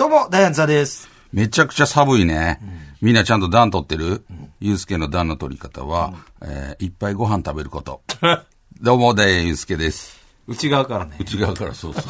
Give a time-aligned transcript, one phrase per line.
[0.00, 1.10] どうも、ダイアンツァです。
[1.30, 2.58] めちゃくちゃ寒いね。
[3.02, 4.24] みんなちゃんと暖取ってる？
[4.58, 8.00] ゆうすけの暖の取り方は、えーいっぱいご飯食べること。
[8.80, 10.18] どうも、ダイアンゆうすけです。
[10.46, 11.18] 内側からね。
[11.20, 12.02] 内側からそうそう。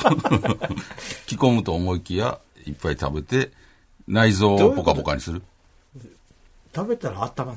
[1.26, 3.50] 着込むと思いきや、いっぱい食べて、
[4.06, 5.42] 内臓をポカポカにする。
[6.72, 7.56] 食べたら温まんの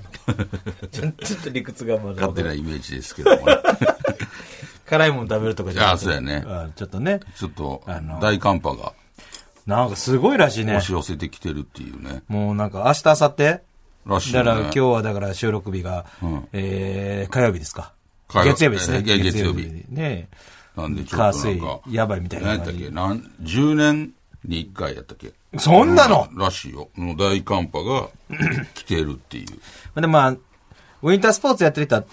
[0.89, 2.27] ちょ ちょっと理屈がまだ。
[2.27, 3.55] 勝手なイメージですけどもね。
[4.89, 7.19] 辛いもの食べるとかじゃなくてあそうやねあちょっとね。
[7.37, 7.83] ちょっと
[8.19, 8.93] 大寒波が
[9.65, 10.81] なんかすごいらしいね押。
[10.85, 12.23] し寄せてきてるっていうね。
[12.27, 13.59] もうなんか明日、明後日？
[14.05, 14.45] らしいよね。
[14.45, 17.93] だから今日はだから収録日が、んえー、火曜日ですか？
[18.27, 18.97] 火曜月曜日ですね。
[18.97, 20.27] えー月曜日ね
[20.75, 22.89] なんでちょっとなん火水か、やばいみたいな何やったっけ？
[22.89, 25.31] なん、10年に1回やったっけ？
[25.59, 26.27] そんなの？
[26.35, 26.89] らしいよ。
[26.95, 28.09] もう大寒波が
[28.73, 29.45] 来てるってい
[29.95, 30.01] う。
[30.01, 30.35] で、まあ、
[31.03, 32.05] ウィンタースポーツやってる人は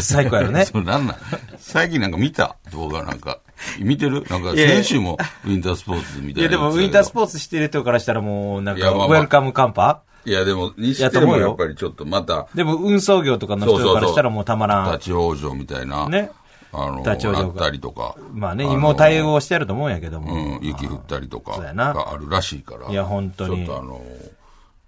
[0.00, 0.64] 最高やろね。
[0.70, 1.16] それなんなん
[1.58, 2.56] 最近なんか見た？
[2.72, 3.38] 動画なんか。
[3.78, 4.24] 見てる？
[4.28, 10.02] なんか先週もウィンタースポーツみたいないやでもウィンタースポーーツしてる人からしたらもうなんか、ウェルカムカンパ？
[10.24, 10.30] ツ。
[10.30, 14.92] いやでも、にしてもやっぱりちょっとまた、でも運送業とかの人からしたらもうたまらん。
[14.94, 16.30] 立ち往生みたいな、ね。
[16.72, 18.16] あの、立ち往生ったりとか。
[18.32, 20.58] まあね、の今も対応してると思うんやけどうも。
[20.58, 22.90] ん、雪降ったりとかそうやながあるらしいから。
[22.90, 24.00] いや本当にちょっとあの、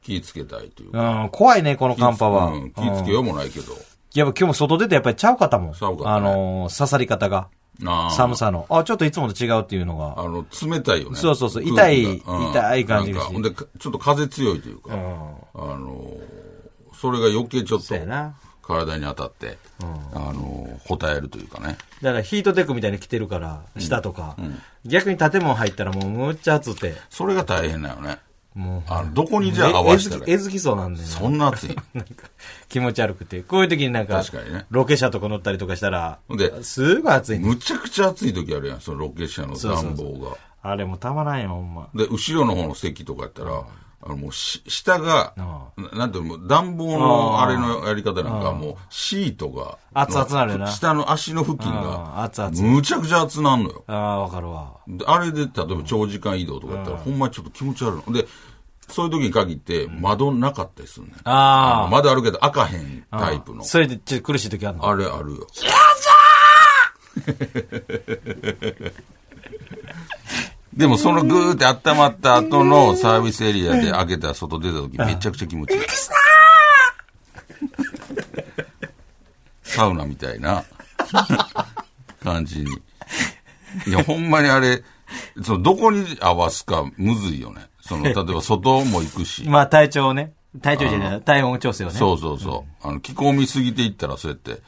[0.07, 1.23] 気ぃつけたいというか。
[1.25, 2.47] うん、怖いね、この寒波は。
[2.53, 3.73] うん、気ぃつけようもないけど。
[3.73, 3.77] い
[4.15, 5.75] や、今日も外出てやっぱりちゃうかったもん。
[5.75, 7.49] ちゃうかったねあのー、刺さり方が。
[8.17, 8.67] 寒さの。
[8.71, 10.15] あ、ちょっといつもと違うっていうのが。
[10.17, 11.17] あの、冷たいよね。
[11.17, 14.97] そうそうそう痛いうん痛い感じがほんで、かちょっと風強いというか、あ
[15.59, 16.07] の、
[16.95, 17.95] それが余計ちょっと。
[18.62, 19.59] 体に当たって、
[20.12, 21.77] あの、答えるというかね。
[22.03, 24.37] だからヒートテックみたいに着てるから、下とか。
[24.84, 26.95] 逆に建物入ったらもうむっちゃ暑くて。
[27.11, 28.19] それが大変だよね。
[28.56, 28.83] もう。
[28.89, 31.06] あの、どこにじゃあ合えわせたらえずきそうなんで、ね。
[31.06, 31.77] そんな暑い。
[31.94, 32.28] なんか
[32.69, 33.43] 気持ち悪くて。
[33.43, 37.47] こういう時になんか、確かにねロケ車とか乗ったりとかしたら、ですごい暑いね。
[37.47, 40.37] むちゃくちゃ暑い時あるやん、そのロケ車の暖房が。
[40.62, 41.89] あれもうたまらんよ、ほんま。
[41.95, 43.62] で、後ろの方の席とかやったら、
[44.03, 53.84] あのもうし、下が、あななんていうの、暖房のあれのやり方なんか、もう、シートが、熱々なるよな下の足の付近あが、熱々むちゃくちゃ熱なんのよ。
[53.87, 54.77] ああ、わかるわ。
[54.87, 58.12] であれで、例えば長時間移動とかやったら、ほんまにちょっと気持ち悪いの。
[58.12, 58.29] で、
[58.89, 61.15] そういう時に限って、窓なかったりするね。
[61.25, 63.65] あの窓あるけど、開かへんタイプの。
[63.65, 64.89] それでちょっと苦しい時あるの？
[64.89, 65.47] あれあるよ。
[70.76, 75.81] でもそのぐーって温まった後のサービスエリアで開けたら外出た時めちゃくちゃ気持ちいい。
[79.62, 80.65] サウナみたいな
[82.22, 82.70] 感じに。
[83.86, 84.82] いや、ほんまにあれ、
[85.42, 87.69] そのどこに合わすかむずいよね。
[87.81, 89.44] その、例えば外も行くし。
[89.48, 90.32] まあ体調をね。
[90.62, 91.94] 体調じゃない、体温調整をね。
[91.94, 92.86] そうそうそう。
[92.86, 94.62] あの、着込みすぎていったらそうやって、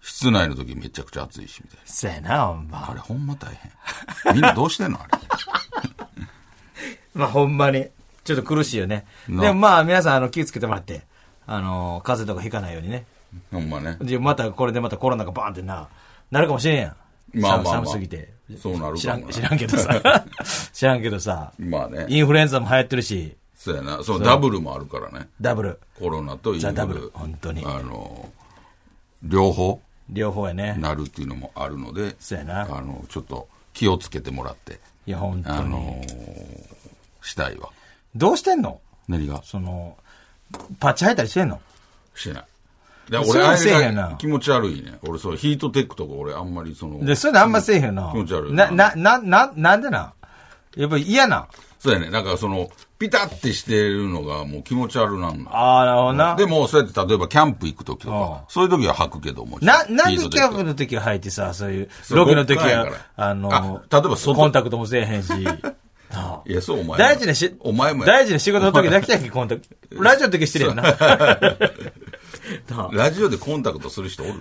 [0.00, 1.86] 室内の時めちゃくちゃ暑いし、みたいな。
[1.86, 2.90] そうやな、ほんま。
[2.90, 3.54] あれほんま大
[4.24, 4.34] 変。
[4.34, 5.10] みんなどうしてんのあれ？
[7.14, 7.88] まあほんまに。
[8.24, 9.06] ちょっと苦しいよね。
[9.28, 11.02] なでもまあ皆さんあの気をつけてもらって、
[11.46, 13.06] あの、風邪とかひかないようにね。
[13.50, 13.96] ほんまね。
[14.00, 15.88] で、またこれでまたコロナがバーンってな、
[16.30, 16.96] なるかもしれんやん。
[17.40, 18.32] まあまあまあ寒寒すぎて。
[18.60, 20.24] そうなる知らもな知らんけどさ。
[20.72, 21.52] 知らんけどさ。
[21.58, 22.06] まあね。
[22.08, 24.02] インフルエンザも流行ってるし、そうやな。
[24.02, 25.28] そのダブルもあるからね。
[25.40, 25.80] ダブル。
[25.98, 26.72] コロナとインフル。
[26.72, 28.28] ザダブル本当にあの、
[29.22, 29.80] 両方？
[30.12, 30.76] 両方やね。
[30.78, 35.58] なるっていうのもあるので、そうやなあの、ちょっと気をつけてもらって、いや、本当に。
[35.58, 36.02] あの、
[37.22, 37.70] したいわ。
[38.14, 38.80] どうしてんの？
[39.08, 39.42] 何が？
[39.44, 39.96] その、
[40.78, 41.60] パッチ履いたりしてんの？
[42.14, 42.44] してない。
[43.10, 43.56] で俺、あ
[43.90, 44.98] んが気持ち悪いね。
[45.02, 48.10] 俺、そう、ヒートテックとか俺あんまりその、で、そういうのあんませえへんよな。
[48.12, 50.12] 気持ち悪いな、な、な、な、なんでなん？
[50.76, 51.48] やっぱり嫌なん。
[51.78, 52.10] そうやね。
[52.10, 55.50] なんかその、ピタってしてるのがもう気持ち悪なんだ。
[55.50, 56.36] ああ、なるほどな。
[56.36, 59.58] でも、そうやって例えばキャンプ行くときとうんか、そういう時は履くけども。
[59.62, 65.32] な、なんでキャンプのの時は履いてさ、そういう、ロケの時は極端やか、らあの、あ例えば外コンタクトもせえへんし。
[66.46, 66.96] いや、そうお前も。
[66.96, 70.02] 大事なし、お前もや大事な仕事の時だけやんけ、コンタクト。
[70.02, 70.82] ラジオの時してるよな。
[70.82, 71.38] なあ
[72.92, 74.32] ラジオでコンタクトする人おる？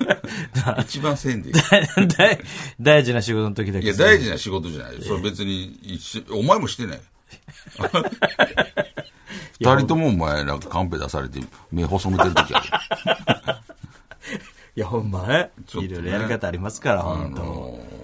[0.82, 1.54] 一番せんでいい。
[2.16, 2.38] 大
[2.80, 5.02] 大事な仕事の時だけいや、大事な仕事じゃない。
[5.02, 5.78] それ別に
[6.32, 7.00] お前もしてない。
[9.60, 11.40] 二人ともお前なんかカンペ出されて
[11.70, 12.66] 目細めてる時ある。
[14.76, 15.50] いや、ほんまね。
[15.74, 17.42] いろいろやり方ありますから、ほんと。
[17.42, 17.94] あのー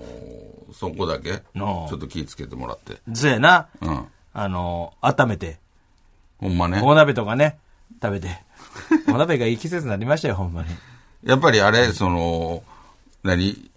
[0.73, 3.02] そこだけ、ちのょっと気ぃつけてもらって。
[3.12, 3.67] そうやな。
[3.82, 4.06] うん。
[4.32, 5.58] あの、温めて、
[6.38, 6.81] ほんまね。
[6.82, 7.58] お鍋とかね、
[8.00, 8.41] 食べて。
[9.09, 10.69] お鍋がいい季節になりましたよ、ほんまに。
[11.25, 12.62] やっぱりあれ、その、
[13.23, 13.71] 何？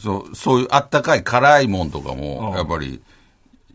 [0.00, 3.00] そう、そういうあったかい辛いもんとかも、やっぱり、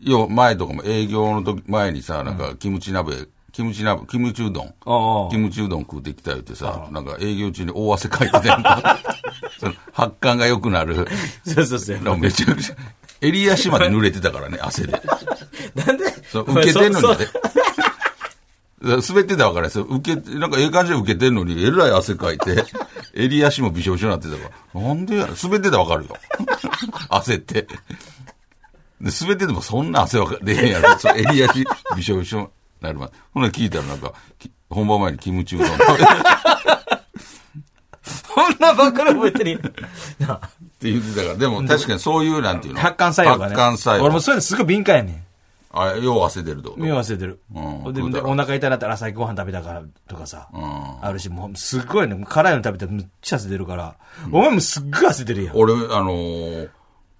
[0.00, 4.74] よ、前とかも営業の時、前にさ、なんか、キムチ鍋、キムチ鍋、キムチうどん。
[5.30, 8.48] キムチうどん食うてきた言ってさ、なんか営業中に大汗かいてて、
[9.60, 11.06] その発汗が良くなる。
[11.44, 12.18] そうそうそう。
[12.18, 12.76] めちゃくちゃ、
[13.20, 14.92] 襟足まで濡れてたからね、汗で。
[15.74, 16.04] なんで？
[16.32, 17.06] 受けてんのに。
[18.82, 19.84] 滑ってたら分からですよ。
[19.84, 22.64] 受け、なんかええ感じで受けてんのに、えらい汗かいて、
[23.14, 24.80] 襟足もびしょびしょになってたから。
[24.80, 26.16] なんでやろ滑ってたら分かるよ。
[27.08, 27.62] 汗って。
[27.62, 27.68] で、
[29.20, 30.98] 滑っててもそんな汗は出へんやろ。
[30.98, 31.64] そう襟足
[31.96, 32.48] びしょびしょに
[32.80, 33.12] なるまで。
[33.32, 35.68] ほんなら聞いたらなんか、き本番前にキムチうどん
[38.02, 39.58] そんなばっかり覚えてるよ。
[40.18, 40.48] なあ
[40.80, 41.34] て言ってたから。
[41.36, 42.80] でも確かにそういうなんていうの？
[42.80, 43.54] 発汗作用がね。
[43.54, 44.04] 発汗作用。
[44.04, 45.24] 俺もそういうのすごい敏感やね
[45.72, 46.80] あ、よう汗出るってこと？
[46.80, 46.82] ん。
[46.82, 47.40] 目忘れてる。
[47.54, 50.48] うんで食うたらでお腹痛なったら朝ご飯食べたからとかさ。
[50.52, 51.04] うん。
[51.04, 53.96] あるし、もうすっごいね、辛いの食べたらめっちゃ汗出るから。
[54.30, 55.56] お前もすっごい汗出るやん。
[55.56, 56.68] 俺、あのー、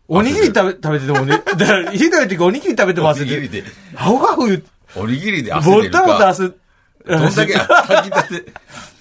[0.09, 3.39] おにぎり食べ、食べててもね、だから、ひどい時おにぎり食べても汗出る。
[3.39, 6.29] おにぎりで、ハフハフ言って、おにぎりで汗出るぼったぼたか。
[6.29, 8.45] 汗、どんだけ炊きたて、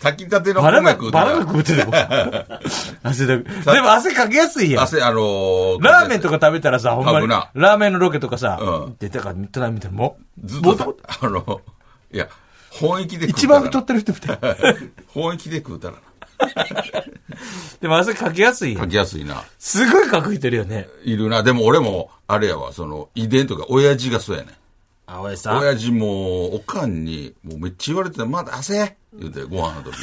[0.01, 1.94] 炊きたてのバラが、米食うたらバラが食うてても。
[3.03, 3.44] 汗だく。
[3.44, 4.83] でも汗かきやすいやん。
[4.83, 11.62] 汗、あのー、ラーメンとか食べたらさ、ほんまに、ラーメンのロケとかさ、うん出たから、見たら見たらもう、ずっとあの、
[12.12, 12.27] いや、
[12.71, 14.39] 本域で食う一たら番太ってる人みたい。
[15.13, 15.94] 本域で食うたら
[17.80, 18.89] でも汗かきやすいや書ん。
[18.89, 19.44] きやすいな。
[19.59, 20.88] すごいかくいてるよね。
[21.03, 21.44] いるな。
[21.44, 24.56] でも俺も、あれやわ、その、遺伝とか、親父がそうやねん。
[25.11, 25.59] あ、おやさん。
[25.59, 29.97] 親父も、おかんに、もうめっちゃ言われてた、まだ汗言うて、ご飯の時。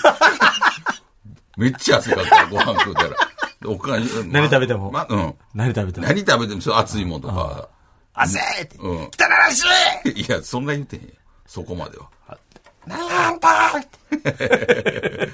[1.56, 3.08] めっちゃ汗かくから、ご飯食うたら。
[3.08, 3.14] で
[3.66, 4.90] おかん、何食べても？
[4.92, 5.34] ま、うん。
[5.54, 6.06] 何食べても？
[6.06, 7.68] 何食べても、そう熱いもんとか。
[8.14, 8.76] 汗って。
[8.76, 9.02] うん。
[9.04, 9.64] 汚らし
[10.04, 11.08] いいや、そんな言うてへんよ。
[11.46, 12.08] そこまでは。
[12.86, 13.72] なんだ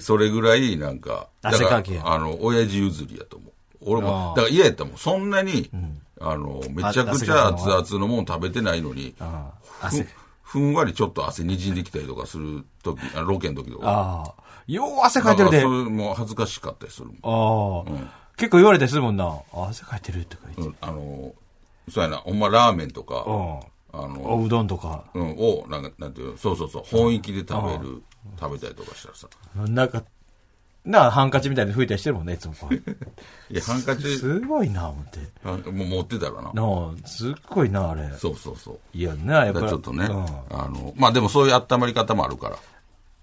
[0.00, 3.52] それぐらい、なんか、汗かきやら、あの、親父譲りやと思う。
[3.80, 4.98] 俺もだから嫌やったもん。
[4.98, 5.70] そんなに、
[6.20, 9.52] あの、めちゃくちゃ熱々のもん食べてないのに、あ
[10.42, 13.88] ふんわりちょっと汗にじんできたりとかするとき、あのロケの時とか。
[13.88, 14.46] ああ。
[14.66, 15.60] よう汗かいてるで。
[15.60, 17.98] それも恥ずかしかったりするもん。
[17.98, 19.24] あ、結構言われたりするもんな。
[19.52, 20.62] あ汗かいてるとか言って。
[20.62, 21.34] うんあの、
[21.90, 23.60] そうやな、ほんまラーメンとか、うん。
[23.92, 25.04] あの、おうどんとか。
[25.14, 28.02] うん、を、なんか、なんていうのそうそうそう、本域で食べる、
[28.38, 29.28] 食べたりとかしたらさ。
[29.54, 30.02] なんか、
[30.86, 32.74] なあ、ハンカチみたいに吹いたりしてるもんね、いつもこう。
[33.52, 35.18] いや、ハンカチ、すごいな、思って。
[35.44, 36.52] あもう持ってたらな。
[36.52, 38.08] なあ、すっごいな、あれ。
[38.16, 38.78] そうそうそう。
[38.94, 39.72] いやな、やっだぱり。
[39.72, 42.56] ちょっとね、うんあの、まあでもそういう温まり方もあるから、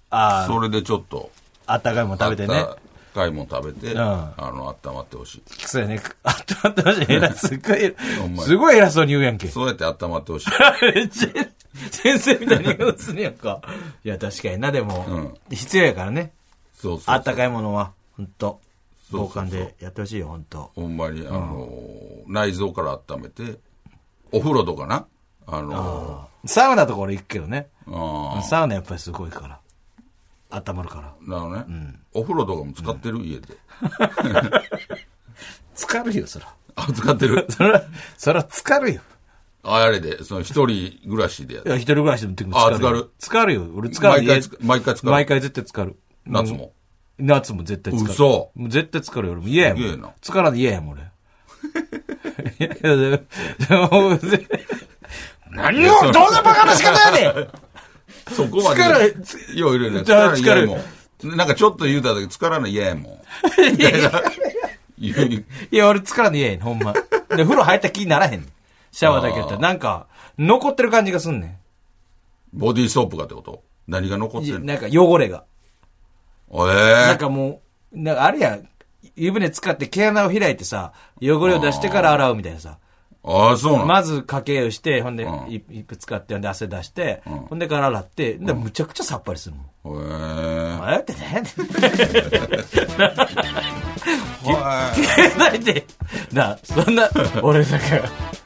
[0.10, 1.32] あそれでちょっと、
[1.66, 2.56] あ、あったかいもん食べてね。
[2.60, 2.78] あっ
[3.14, 5.44] たかいもん食べて、んあの、温まってほしい。
[5.66, 6.02] そうやね。
[6.24, 7.14] あったまってました。
[7.14, 7.96] 偉 すっごい
[8.44, 9.48] すごい偉そうに言うやんけ。
[9.48, 10.50] そうやって温まってほしい。
[10.94, 11.30] めっちゃ
[11.92, 13.62] 先生みたいに言うするやんか。
[14.04, 16.34] いや、確かにな、でも、必要やからね。
[16.84, 17.16] そうそう。
[17.16, 18.60] あったかいものは、ほんと、
[19.10, 20.72] そうそうそう交換でやってほしいよ、ほんと。
[20.76, 21.70] ほんまに、あの、
[22.28, 23.58] 内臓から温めて、
[24.34, 25.06] お風呂とかな、
[25.48, 27.70] あの、サウナとか俺行くけどね。
[27.88, 29.60] あサウナやっぱりすごいから。
[30.50, 31.08] 温まるから。
[31.08, 33.48] あ、なるほどね、お風呂とかも使ってる、家で。
[35.76, 36.54] 浸かるよ、そら。
[36.76, 37.46] あ、使ってる？
[37.50, 37.84] そら、
[38.18, 39.02] そら浸かるよ。
[39.66, 43.04] ああれで、その一人暮らしでやっいや、一人暮らしの時もあ浸かるよ。
[43.18, 43.66] 浸浸かるよ。
[43.76, 45.12] 俺浸かる毎回つ毎回浸かる？
[45.12, 45.98] 毎回絶対浸かる。
[46.26, 46.74] 夏も？
[47.20, 48.14] 夏も絶対浸かる。
[48.14, 49.34] 嘘もう絶対浸かるよ。
[49.34, 50.14] 俺も嫌やもんすげえな。
[50.22, 51.02] 浸からんで嫌やもん、俺。
[51.02, 51.06] い
[52.60, 53.24] やいやで
[53.90, 54.48] もぜ
[55.52, 57.48] 何を、どんなバカな仕方やねん
[58.34, 58.82] そこまで。
[58.84, 60.04] 疲れいや、いるいる。
[60.04, 61.38] じゃあ疲れもん。
[61.38, 63.20] なんかちょっと言うただけ疲らない嫌やもん。
[65.00, 66.94] 言ういや、俺疲らんで嫌やねん、ほんま。
[66.94, 68.50] で、風呂入った気にならへんねん。
[68.92, 69.60] シャワーだけやったら。
[69.62, 71.60] なんか、残ってる感じがすんね
[72.54, 74.46] ボディーソープがってこと何が残っん。
[74.46, 75.44] てんのなんか汚れが。
[76.54, 77.62] えなんえかも
[77.94, 78.68] う、なんかあれやん。
[79.16, 82.78] 湯船使って毛穴を開いてさ、汚れを出してから洗うみたいなさ。
[83.26, 89.66] ああ、そうなのまずかけをして、ほんで、うんい一服使って、ほんで汗出して、ほんでから洗って、で、むちゃくちゃさっぱりするもん。
[89.66, 91.44] へえあやってね。
[94.44, 94.92] は
[95.38, 95.86] だって、
[96.34, 97.10] なあ、そんな、
[97.42, 97.86] 俺なんか、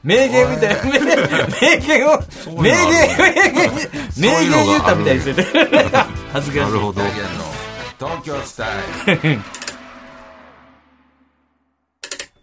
[0.04, 2.20] 名言みたいな、名名言を、
[2.62, 3.72] 名言、名言、
[4.18, 5.44] 名言言うたみたいにしてて。
[6.34, 6.72] 恥ずかしい。
[6.72, 7.02] なるほど。
[8.00, 8.66] 東京スタ
[9.12, 9.40] イル。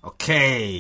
[0.03, 0.33] オッケ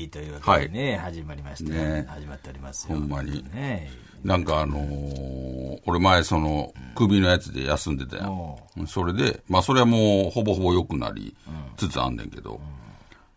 [0.07, 1.71] ーというわけでね、始まりました。
[1.73, 2.05] ね。
[2.09, 2.99] 始まっておりますよ。
[2.99, 3.45] ほんまに。
[3.55, 3.91] ね。
[4.25, 8.57] なんかあのー俺前その、首のやつで休んでたやん。
[8.87, 11.37] それで、まあそれはもうほぼほぼ良くなり
[11.77, 12.61] つつあんねんけど、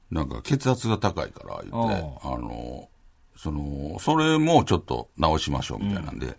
[0.10, 1.74] なんか血圧が高いから言って、
[2.24, 6.36] あのーその、それもちょっと直しましょうみたいなんで、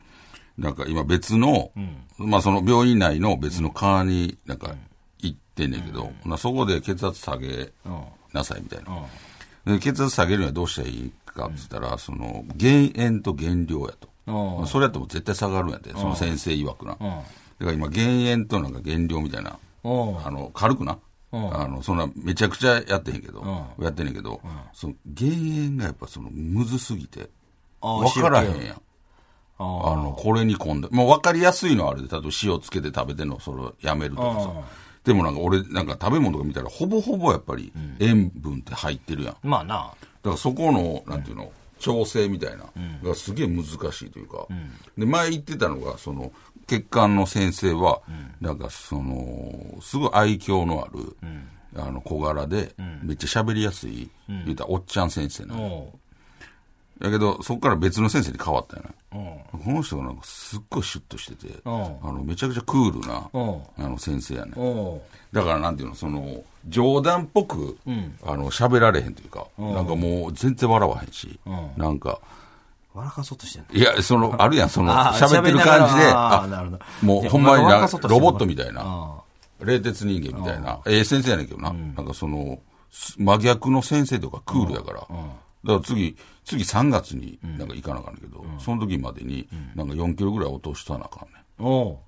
[0.57, 1.71] なんか今別の、
[2.17, 4.77] まあその病院内の別の科になんか行
[5.59, 7.73] ってんねんけど、なそこで血圧下げ
[8.33, 9.75] なさいみたいな。
[9.75, 14.09] で血圧下げるにはどうしたらいいかって言ったら、その、減塩と減量やと。
[14.61, 14.67] うん。
[14.67, 16.93] それやっても絶対下がるんやって、その先生曰くな。
[16.93, 17.05] だか
[17.61, 20.27] ら今減塩となんか減量みたいな、うん。
[20.27, 20.99] あの、軽くな。
[21.31, 23.45] あの、そんな、めちゃくちゃやってへんけど、
[23.79, 24.41] やってんねんけど、
[24.73, 27.29] その、減塩がやっぱその、むずすぎて、
[27.81, 28.81] あわからへんやん。
[29.61, 34.51] ああの、これに込んで、もう分かりやすいのはあれで、例えば塩つけて食べてんの、それをやめるとかさ。
[35.09, 39.37] でもなんか俺、なんか食べ物とか見たら、ほぼほぼやっぱり塩分って入ってるやん。
[39.43, 39.75] まあな。
[39.75, 39.81] だ
[40.23, 42.67] からそこの、なんていうの、調整みたいな、
[43.03, 44.47] がすげえ難しいというか、
[44.99, 46.31] で、前言ってたのが、その、
[46.67, 48.03] 血管の先生は、
[48.43, 51.17] なんかその、すごい愛嬌のある、
[51.75, 55.91] あの、小柄で、めっちゃ喋りやすい、言うたらおっちゃん先生なの。
[57.01, 58.91] おだけど、そこから別の先生に変わったよね。
[59.55, 59.61] うん。
[59.65, 61.75] この人がなんかすっごいシュッとしてて、うん。
[61.75, 63.85] あの、めちゃくちゃクールな、うん。
[63.85, 64.53] あの、先生やね。
[64.57, 65.01] お
[65.33, 67.79] だからなんていうの、その、冗談っぽく、
[68.27, 71.39] あの、喋られへんというか、なんかもう全然笑わへんし、
[71.77, 72.19] なんか、
[72.95, 73.79] 笑かそうとしてんの？
[73.79, 77.07] いや、その、あるやん、その、喋ってる感じで、あーなるほど。
[77.07, 77.65] もうほんまに
[78.09, 79.21] ロボットみたいな、
[79.61, 82.59] 冷徹人間みたいな、ええ先生やねんけどな、なんかその、
[82.91, 85.07] す真逆の先生とかクールやから、
[85.69, 91.43] だから次、次3月になんか行かなあかんけど、その時までに、なんか4キロぐらい落としたなあかんねん。
[91.59, 91.99] おう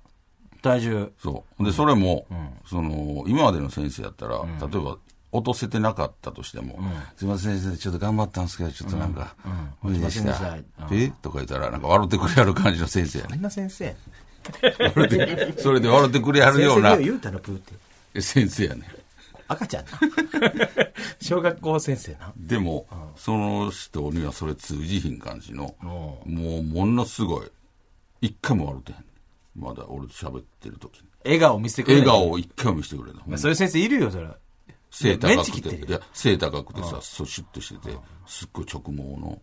[0.63, 1.11] 体重。
[1.21, 1.63] そう。
[1.63, 2.25] で、それも、
[2.65, 4.97] その、今までの先生やったら、例えば、
[5.31, 6.79] 落とせてなかったとしても、
[7.15, 9.35] すいません、先生、ちょっと頑張ったんですけど、ちょっとなんか、
[9.83, 10.57] 無理でした。
[10.91, 11.13] え？
[11.21, 13.29] とか言ったら、なんか笑ってくれはる感じの先生やね。
[13.33, 13.95] あんな先生？
[15.57, 17.59] それで笑ってくれはるような先生言うたらプーっ
[18.13, 18.21] て。
[18.21, 18.87] 先生やね。
[19.51, 19.91] 赤ちゃんな。
[21.21, 22.33] 小学校先生な。
[22.37, 27.51] でも、その人にはそれ通じひん感じの、もう、ものすごい、
[28.21, 29.05] 一回も笑ってへん。
[29.55, 31.07] まだ俺と喋ってる時に。
[31.23, 32.07] 笑顔見せてくれる。
[32.07, 33.37] 笑顔を一回も見せてくれない。
[33.37, 34.27] そういう先生いるよ、それ。
[34.91, 39.41] 背高くて、てるいや、背高くてさ、そうシュッとしてて、すっごい直毛の。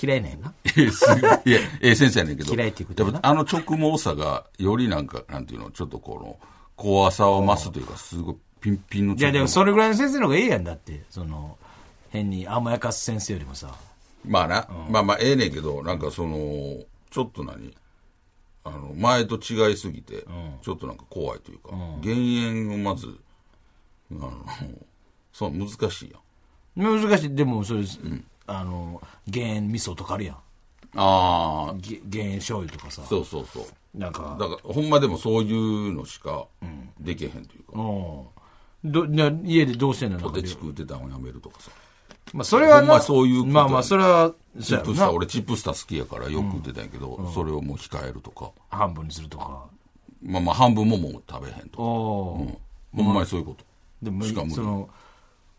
[0.00, 0.54] 嫌いなんやな。
[0.64, 2.52] いいや、ええ先生やねんけど。
[2.52, 6.38] 嫌いっていうことあの直毛さが、よりなんか、なんていうの、ちょっとこの、
[6.76, 11.02] 怖さを増すというか、すごいピンピンのいや、でも毛それぐらいの先生の方がええやんだって。
[11.10, 11.56] その、
[12.10, 13.74] 変に甘やかす先生よりもさ。
[14.24, 16.36] まあな、まあまあ、ええねんけど、なんかその、
[17.10, 17.74] ちょっと何？
[18.62, 20.26] あの、前と違いすぎて、
[20.62, 21.70] ちょっとなんか怖いというか、
[22.02, 23.18] 減塩をまず、
[24.12, 24.44] あの、
[25.32, 26.12] そう、難しい
[26.76, 27.00] やん。
[27.00, 27.34] 難しい。
[27.34, 27.84] でも、それ、
[28.46, 30.36] あの、減塩味噌とかあるやん。
[30.96, 33.02] ああ、げ減塩醤油とかさ。
[33.08, 33.98] そうそうそう。
[33.98, 36.46] なんか、だから、ほんまでもそういうのしか
[37.00, 38.26] できへんというか、うん。
[38.84, 40.20] ど、な家でどうしてんの？
[40.20, 41.70] ポテチ食うてたやめるとかさ。
[42.32, 48.52] まあ、それはそういうまあまあ、それは、チップスター、俺チップスター好きやからよく食ってたんやけど、それをもう控えるとか。
[48.70, 49.64] 半分にするとか。
[50.22, 51.82] まあまあ半分ももう食べへんとか。
[51.82, 53.04] うん。
[53.04, 53.64] ほんまにそういうこと。
[54.02, 54.88] でもしか無理その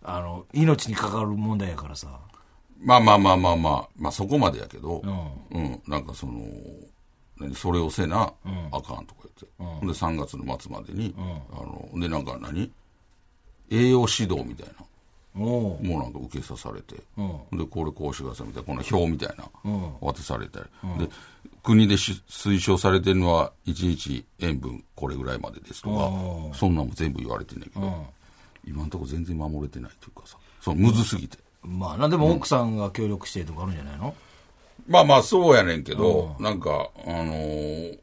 [0.03, 2.19] あの命に関わる問題やからさ。
[2.79, 5.03] まあまあまあまあまあ、まあそこまでやけど、
[5.51, 6.41] うん、なんかその、
[7.37, 8.33] 何それをせな、
[8.71, 9.45] あかんとか言って。
[9.57, 11.21] ほんで3月の末までに、あ
[11.55, 12.71] の、でなんか何？
[13.71, 14.73] 栄養指導みたいな。
[15.33, 19.45] もうなんか受けさされて、で、これこうしてくださいみたいな、この表みたいな、
[20.01, 20.65] 渡されたり、
[21.05, 21.09] で、
[21.63, 28.05] 国でし推奨されてるのは、1日塩分これぐらいまでですとか、そんなんも全部言われてんねんけど、
[28.67, 31.37] 今のところ全然守れてないというかさ、そう、むずすぎて。
[31.63, 34.13] まあなでも奥さんが協力してとかあるんじゃないの、
[34.87, 37.99] まあまあそうやねんけど、なんか、あのー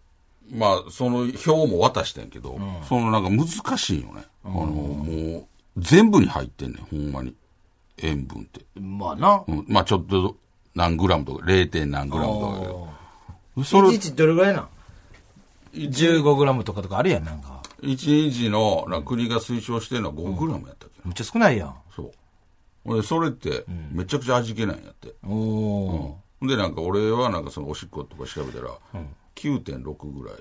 [0.51, 2.59] まあその表も渡してんけど、
[2.89, 4.25] そのなんか難しいよね。
[4.45, 5.47] あのーもう、
[5.79, 7.35] 全部に入ってんねん、ほんまに。
[8.03, 8.61] 塩分って。
[8.81, 10.37] まあな、うん、まあちょっと
[10.75, 11.87] 何グラムとか、0.
[11.87, 12.89] 何グラムとかだけど。
[13.65, 14.69] それ、日どれぐらいなん
[15.75, 22.13] ？15グラムとかとかあるやんなんか1日の、な国が推奨してるのは5グラムやったっけな、めっちゃ少ないやんそ
[22.85, 22.95] う。
[22.95, 25.15] で、それって、めちゃくちゃ味気ないんやって。
[25.27, 28.71] おおほんで、なんか俺はなんかそのおしっことか調べたら、
[29.35, 30.37] 9.6ぐらい、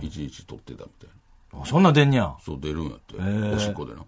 [0.00, 1.08] 1日取ってたみたい
[1.52, 1.60] な。
[1.60, 3.14] ー、そんなん出んにゃそう出るんやって。
[3.14, 4.04] ーおしっこでな。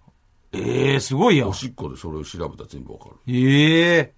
[0.52, 1.48] ええー、すごいやん。
[1.48, 3.12] おしっこでそれを調べたら全部わかる。
[3.12, 4.12] っええ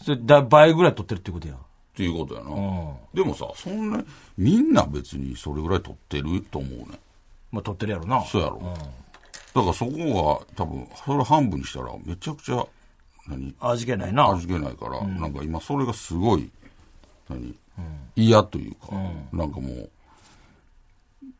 [0.00, 1.54] ー、それだ倍ぐらい取ってるってことや
[1.94, 2.50] ていうことやな。
[2.50, 2.96] ん。
[3.12, 4.02] でもさ、そんな、
[4.38, 6.98] みんな別にそれぐらい取ってると思うね。
[7.52, 8.24] まあ取ってるやろな。
[8.24, 8.60] そうやろ。
[9.52, 9.90] だからそこ
[10.46, 12.66] が多分、それ半分にしたらめちゃくちゃ、
[13.28, 13.54] 何？
[13.60, 14.30] 味気ないな。
[14.32, 16.50] 味気ないから、なんか今それがすごい、
[17.28, 17.54] 何、
[18.16, 18.92] 嫌というか、
[19.32, 19.90] なんかもう、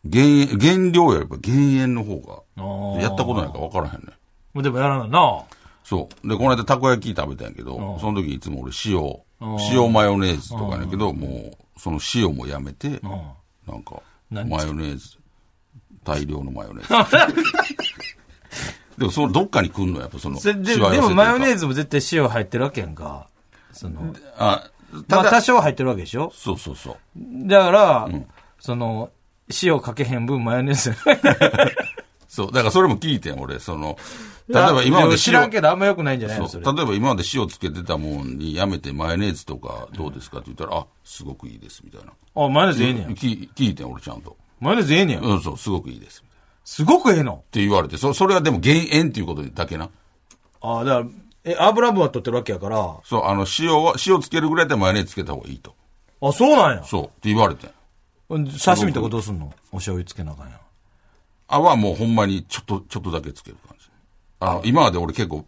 [0.04, 4.12] 減塩、減量よりやっぱ減塩の方あが、ーやったことないから分からへんね。
[4.62, 5.42] でもやらなな
[5.84, 6.28] そう。
[6.28, 9.00] で、この間たこ焼き食べたんやけど、その時いつも俺塩、
[9.72, 12.88] 塩マヨネーズとかやけど、もう、その塩もやめて、
[13.66, 15.16] なんか、マ何ヨネーズ、
[16.04, 17.16] 大量のマヨネーズ。
[18.98, 21.60] でも、そのどっかに来んのやっぱその、ででもマヨネーズ。
[21.60, 23.28] ズも絶対塩入ってるわけやんか。
[23.72, 24.68] その、あ、
[25.08, 26.32] まあ多少入ってるわけでしょ？
[26.34, 26.96] そうそうそう。
[27.48, 28.08] だから、
[28.58, 29.10] その、
[29.62, 30.94] 塩かけへん分マヨネーズ。
[32.28, 32.52] そう。
[32.52, 33.58] だからそれも聞いてん、俺。
[33.58, 33.98] その、
[34.48, 36.52] 例えば今まで知らん塩、けどあんま良くないんじゃないのそ。
[36.52, 36.72] そうれ。
[36.72, 42.12] 例えば今まで塩つけてたもんにやめてマヨネーズとかどうですかって言ったら、あ、すごくいいです、みたいな。
[42.36, 43.06] あ、マヨネーズええねん。
[43.08, 44.36] 聞聞いてん、俺ちゃんと。
[44.60, 45.20] マヨネーズええねん。
[45.20, 46.22] うん、そう、すごくいいです。
[46.64, 47.42] すごくええの。
[47.48, 49.90] って言われて、そそれはでも減塩っていうことだけな。
[50.60, 51.06] あだから、
[51.44, 52.96] え、油分は取ってるわけやから。
[53.04, 55.74] そう、あの、塩は、塩つけるぐらいでマヨネーズつけた方がいいと。
[56.22, 56.84] あ、そうなんや。
[56.84, 57.70] そう、って言われてん。
[58.30, 59.52] 刺身とかどうすんの？
[59.72, 60.60] お醤油つけなあかんやん。
[61.48, 63.86] あはもうほんまにちょっと、ちょっとだけつける感じ。
[64.38, 65.44] あの、今まで俺結構、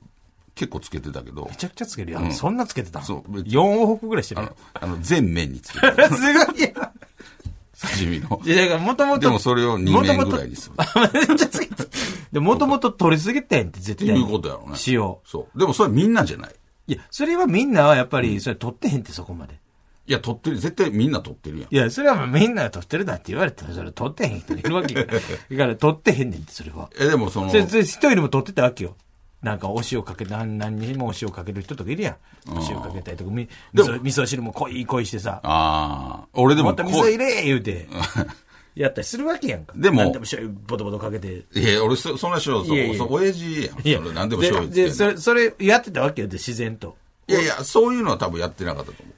[0.55, 2.33] 結構つけてたけどめ、ちゃくちゃつけるやん。
[2.33, 6.09] そんなつけてたそう4往復ぐらいしてるあの。、あの、全面につけてる。
[6.11, 6.73] すごいやん。
[6.75, 8.41] 刺身の。
[8.45, 9.21] いや、だからもともと。
[9.21, 10.75] でもそれを2年ぐらいにする。
[11.15, 11.85] めっちゃつけて。
[12.33, 14.09] で、もともと取りすぎてんって絶対。
[14.09, 14.77] っていうことやろうね。
[14.89, 15.01] 塩。
[15.25, 15.59] そう。
[15.59, 16.55] でもそれみんなじゃない？
[16.89, 19.59] いや、それはみんなはやっぱり、それ取ってへんってそこまで。
[20.07, 20.59] いや、取ってる。
[20.59, 21.75] 絶対みんな取ってるやん。
[21.75, 25.07] いや、それはもうみんなが取ってるだって言われたら、それ取ってへん人いるわけよ。
[25.07, 26.91] だから取ってへんねんって、それは。
[26.99, 28.97] え、でもそのそ、れ、それ一人でも取ってたわけよ。
[29.43, 32.17] なんかお塩かけ、何、何にもお塩かける人とかいるやん。
[32.49, 37.89] お塩かけたりとか、み味噌味噌汁も濃い濃いしてさ、ああ、俺でももっと味噌入れ言うて、
[38.75, 39.75] やったりするわけやんか。
[39.77, 41.45] でも何でも醤油ボトボトかけて。
[41.55, 43.87] いや、俺そ、そんな塩、そう、いやいや親父やん。
[43.87, 46.97] いやそれ何でも醤油でそれ、それやってたわけよ、で、自然と。
[47.27, 49.15] いやいや、そういうのは多分やってなかったと思う。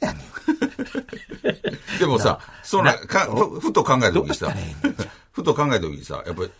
[0.00, 1.98] 何やねん。
[1.98, 4.52] でもさ、そんな、か、ふふと考えた時にさ
[5.32, 6.50] ふと考えた時にさ、やっぱり、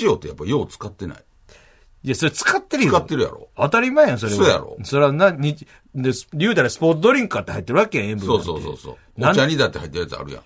[0.00, 1.18] 塩ってやっぱよう使ってない？
[2.02, 2.90] いや、それ使ってるよ。
[2.90, 3.48] 使ってるやろ。
[3.56, 4.38] 当たり前やん、それは。
[4.38, 5.54] そうやろそれはな、に、
[5.94, 8.96] で、言うたらスポーツドリンクかって入ってるわけやん、塩分そうそうそうそう。
[9.18, 10.42] お茶にだって入ってるやつあるやん。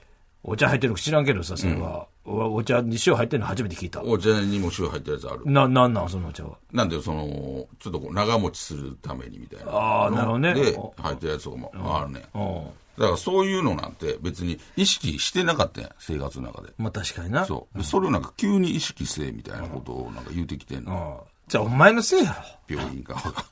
[0.47, 2.07] お茶入ってるの知らんけどさ、それは。
[2.27, 4.03] おお茶に塩入ってるの初めて聞いた。
[4.03, 5.41] お茶にも塩入ってるやつある？
[5.47, 6.51] な、なんなん、そのお茶は？
[6.73, 9.73] なんで、その、ちょっとこう、長持ちするためにみたいな。
[9.73, 12.23] あーなるほどねで、入ってるやつとかもあるね。
[12.35, 12.65] うん。
[12.99, 16.73] だからそういうのなんて別に意識してなかったやん、生活の中で。
[16.79, 17.45] まあ確かにな。
[17.45, 17.79] そう。
[17.79, 21.25] でそれをなんか急に意識せえみたいなことをなんか言うてきてんの。
[21.25, 21.29] うん。
[21.49, 22.31] じゃあお前のせいや
[22.69, 22.77] ろ。
[22.77, 23.45] 病院側が。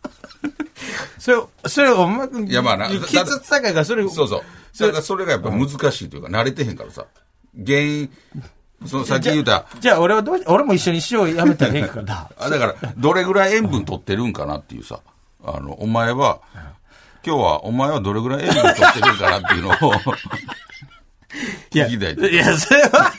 [1.19, 4.43] それ、それお前、いやまあな血圧高いからそれ、そうそう。
[4.79, 5.73] だからそれがやっぱ難し
[6.05, 7.07] いというか、慣れてへんからさ。
[7.67, 8.11] 原因、
[8.87, 12.29] そのさっき言うた、じゃあ俺はどうし、俺も一緒に塩やめたらええからな。
[12.39, 15.01] あだから、どれぐらい塩分取ってるんかなっていうさ、
[15.45, 16.41] あの、お前は、
[17.25, 19.75] 今日は、お前はどれぐらい塩分取ってるんかなっていうのを、
[21.75, 23.13] いや、聞きたいといや、それは、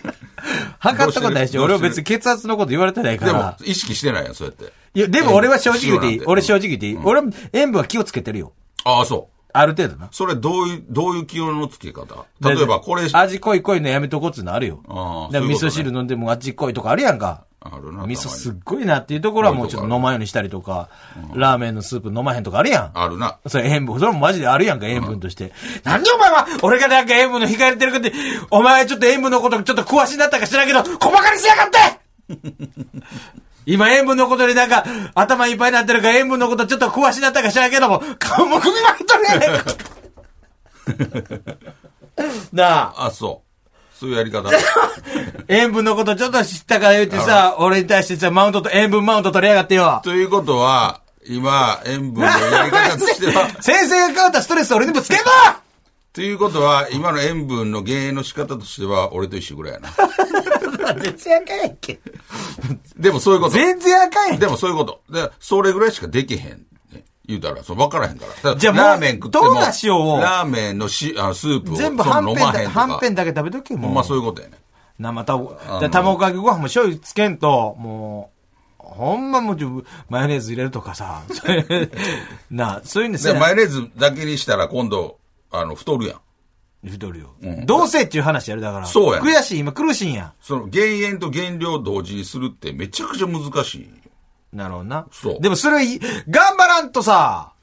[0.80, 4.74] 測ったことないし、俺は別に血圧のこと言われてないかでもら。、意識してないやん、そうやって。
[4.96, 8.52] いや、でも俺は正直言っていい俺正直言っていい、俺は塩分は気をつけてるよ。
[8.84, 9.33] ああ、そう。
[9.54, 10.10] ある程度な。
[10.12, 12.26] それどういう、どういう気温のつけ方？
[12.42, 14.82] 例えばこれ、味濃い濃いのやめとこうっつうのあるよ。
[14.88, 17.46] ああ味噌汁飲んでも味濃いとかあるやんか。
[17.66, 18.06] あるな。
[18.06, 20.90] 味噌すっごいなっていうところはもうちょっと飲まんようにしたりとか、
[21.34, 22.92] ラーメンのスープ飲まへんとかあるやん。
[22.94, 23.38] あるな。
[23.48, 25.54] それ塩分、それもマジであるやんか、塩分として。
[25.84, 28.12] なんでお前は、俺がなんか塩分の控えてるかって、
[28.52, 31.78] お前ちょっと塩分のことちょっと詳しになったか知らんけど、小馬鹿にしやがって
[33.66, 39.74] 今塩分のことでなんか、頭いっぱいになってるから塩分のことちょっと詳しになったか知らんけども、顔も首巻きとるやねんか。
[42.52, 43.54] なあ、あ、そう。
[43.98, 44.50] そういうやり方。
[45.48, 50.02] 塩分のことちょっと知ったから言ってさ、俺に対してさ、マウントと、塩分マウント取りやがってよ。
[50.04, 55.24] ということは、今、塩分のやり方としては、 先生が変わったストレスを俺にぶつけんな
[56.12, 59.90] ということは、今の塩分の減塩の仕方としては、俺と一緒ぐらいやな。
[61.02, 62.00] 全然あかんやんけ。
[62.98, 63.54] でもそういうこと。
[63.54, 65.02] 全然あかんやんけでもそういうこと。
[65.10, 66.66] で、それぐらいしかできへん。
[66.92, 68.54] ね言うたら、そう、分からへんから。
[68.54, 72.80] だじゃあラーメン食っても、どんな塩をラーメンのしあのスープを全部そはんぺんだ、の飲まへんとか。
[72.80, 73.86] はんぺんだけ食べとけ、もう。
[73.88, 74.58] ほんまそういうことやね。
[75.00, 78.32] 生たぼ、で卵かけご飯も醤油つけんと、も
[78.80, 81.24] う、ほんまもうちょ、マヨネーズ入れるとかさ、
[82.52, 83.40] なあ、そういうんですで、よ。
[83.40, 85.18] マヨネーズだけにしたら今度、
[85.52, 86.20] あの、太るやん。
[86.90, 87.34] 太るよ。
[87.46, 88.86] んどうせっていう話やるだから。
[88.86, 90.34] そうやね悔しい、今苦しいんや。
[90.42, 93.90] その、減塩と減量同時にするってめちゃくちゃ難しい。
[94.52, 95.08] なるほどな。
[95.12, 97.54] そうでもそれい、頑張らんとさ、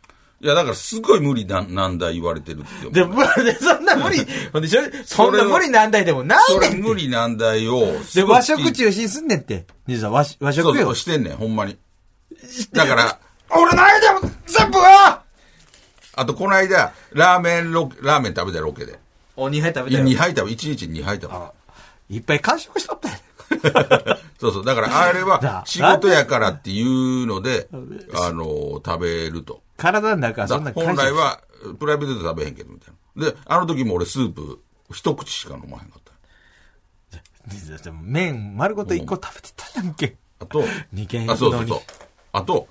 [0.43, 2.91] いや、だからすごい無理な、なんだ言われてるって。
[2.91, 4.81] でも、でそんな無理、 でしょ？
[5.05, 6.89] そんな無理難題でもないそれねんて。
[6.89, 7.93] 無理難題を。
[8.15, 9.67] で、和食中中心すんねんって。
[9.87, 10.97] 実は和和食よそうそう、。
[10.97, 11.77] してんねん、ほんまに。
[12.73, 13.19] だから、
[13.51, 15.21] 俺の間も全部は
[16.15, 18.99] あとこの間、ラーメンロケ、ラーメン食べたロケで。
[19.41, 21.29] お、2杯食べたよ2杯食べ、1日2杯食
[22.09, 22.17] べ。
[22.17, 23.19] いっぱい完食しとったやん。
[24.39, 24.65] そうそう。
[24.65, 27.69] だからあれなは仕事やからっていうので、
[28.15, 29.63] あの、食べると。
[29.77, 31.41] 体の中はそんなだ本来は、
[31.79, 33.31] プライベートで食べへんけど、みたいな。
[33.31, 34.61] で、あの時も俺スープ、
[34.93, 36.11] 一口しか飲まへんかった。
[37.83, 40.17] でも麺丸ごと一個食べてたやんけ。
[40.39, 41.81] あと、二軒あ、そうそうそう。
[42.33, 42.69] あと、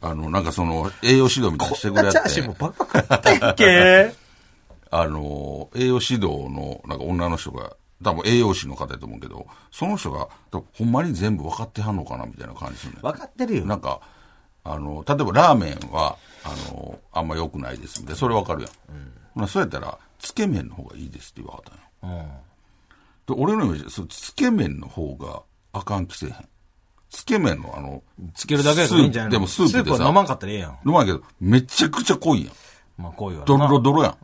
[0.00, 4.23] あの、なんかその、栄養指導みたいなのしてくれやってチャーシューもバクバク食ったやんけ。
[4.96, 12.98] あの、栄養指導の、なんか女の人が、多分栄養士の方やと思うけど、その人が、ほんまに全部分かってはんのかなみたいな感じするね。
[13.02, 13.64] 分かってるよ。
[13.64, 14.00] なんか、
[14.62, 18.20] あの、例えばラーメンは、あの、あんま良くないですみたいな。
[18.20, 18.70] それ分かるやん。
[19.34, 21.62] まあそうやったら、つけ麺の方がいいですって言わはっ
[22.00, 22.26] たんよ。
[23.26, 26.48] で、俺のイメージ、そうつけ麺の方があかんきせへん。
[27.10, 28.04] つけ麺のあの、
[28.34, 29.38] つけるだけでいいんじゃないの？
[29.38, 30.78] でもスープでさスープは飲まんかったらええやん。
[30.86, 32.54] 飲まんけど、めちゃくちゃ濃いやん。
[33.02, 33.46] まあ、こういうわな。
[33.46, 34.16] ドロドロドロやん。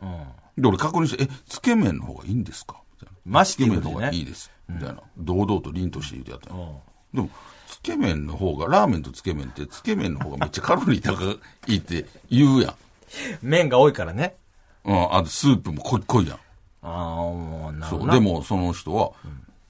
[0.57, 2.75] で、俺確認して、え、つけ麺の方がいいんですか？
[3.01, 3.19] みたいな。
[3.25, 4.51] マシつけ麺の方がいいです。
[4.67, 5.01] みたいな。
[5.17, 6.81] 堂々と凛として言うてやったんよ
[7.13, 7.29] でも、
[7.67, 11.23] つけ麺の方が、ラーメンとつけ麺って、つけ麺の方がめっちゃカロリー高
[11.71, 12.75] いって言うやん。
[13.41, 14.35] 麺が多いからね。
[14.83, 16.37] うん、あとスープも濃い濃いやん。
[16.37, 16.39] あ
[16.83, 17.99] あ、もう、なるそう。
[17.99, 18.13] ほどな。
[18.15, 19.11] でも、その人は、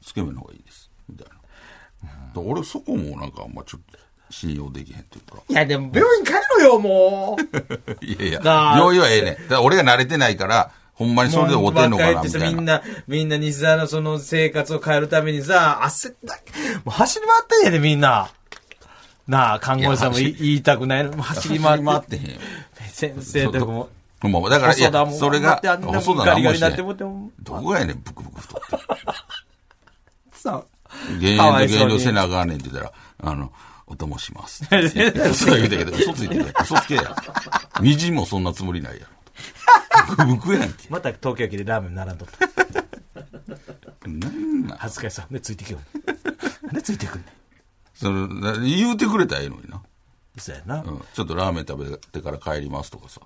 [0.02, 0.89] つけ麺の方がいいです。
[1.10, 1.28] みたい
[2.36, 2.41] な。
[2.41, 3.98] 俺、そこもなんか、まあちょっと、
[4.32, 5.44] 信用できへんというか。
[5.48, 7.41] いや、でも病院帰ろよ、もう。
[8.06, 8.41] いやいや、
[8.78, 9.48] 病院はええねん。
[9.48, 12.48] だ俺が慣れてないから、ほんまにそれでおてんのかな、もうみたいな。
[12.50, 16.36] みんな、みんな西沢のその生活を変えるためにさ、焦った。
[16.36, 16.41] も
[16.88, 18.30] う走り回ってんやで、みんな。
[19.28, 21.12] なあ、看護師さんも言いたくないの。
[21.12, 21.86] もう走り回って。
[21.86, 22.39] 回ってへんよ。
[22.91, 23.89] 先生とかも。
[24.22, 26.84] ほんま、だから、いや、それが、細田何もして。
[27.39, 28.86] どこやねん、ブクブク太って。
[30.34, 30.63] さ、
[31.20, 33.52] 減かわいそうに塩と減量せなあかんねんって言ったら、あの、
[33.91, 34.63] お供します。
[34.63, 36.54] い や嘘言うたけど、嘘ついてる。
[36.62, 37.13] 嘘つけや。
[37.82, 39.06] みじんもそんなつもりないや
[40.17, 40.25] ろ。
[40.54, 40.88] やんけ。
[40.89, 44.08] また東京駅でラーメン並んどった。
[44.08, 44.77] なんなん？
[44.77, 45.34] 恥ずかしそう。
[45.34, 46.65] で、ついてきよう。
[46.67, 47.30] なんでついてくんねん。
[47.93, 49.82] そのな言うてくれたらええのにな。
[50.41, 50.82] そうやな。
[50.82, 51.01] うん。
[51.13, 53.21] ちょっとラーメン食べてから帰りますとかさ。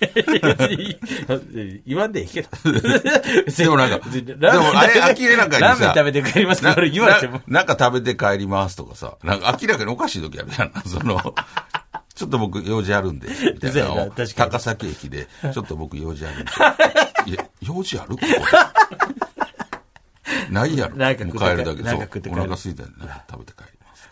[1.86, 2.48] 言わんでいいけど。
[3.56, 7.60] でもなんか、でもあれ明らかにさ、ラーメン食べて帰りますって俺言われてもな。
[7.60, 11.34] なんか食べて帰りますとかさ、なんか明らかにおかしい時あるやんな、 その、
[12.14, 16.50] ちょっと僕用事あるんで、みたいな高崎駅で、ちょっと僕用事あるんで。
[17.30, 18.32] いや、用事あるここで
[20.50, 20.96] ないやろ。
[20.96, 21.82] 帰るだけ。
[21.82, 22.92] なんか食って帰るそうお腹空いたんで、
[23.30, 24.08] 食べて帰ります。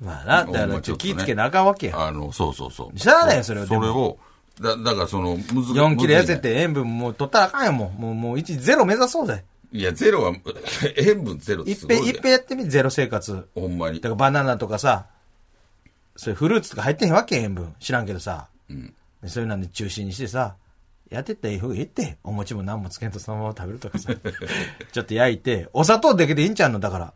[0.00, 2.06] まあな、だからちょっと気ぃつけなあかんわけや。
[2.06, 2.98] あの、そうそうそう。
[2.98, 4.18] しゃあないよそれはそれを、
[4.60, 7.94] だ、だからその、むず4キロ痩せて塩分もう取ったらあかんやもん。
[7.94, 9.44] もう、もう1、ゼロ目指そうぜ。
[9.72, 10.34] いや、ゼロは、
[10.96, 13.46] 塩分ゼロっていっぺん、いっぺんやってみ、ゼロ生活。
[13.54, 14.14] ほんまにだか。
[14.14, 15.06] らバナナとかさ、
[16.16, 17.74] そういうフルーツとか入ってへんわけ塩分。
[17.78, 18.48] 知らんけどさ。
[18.68, 18.92] うん。
[19.22, 20.56] でそういうので中心にしてさ、
[21.08, 22.18] やってったらいい方がいいって。
[22.24, 24.12] お餅も何もつけんとそのまま食べるとかさ。
[24.92, 26.80] ちょっと焼いて、お砂糖だけでいいんちゃうの？
[26.80, 27.12] だから。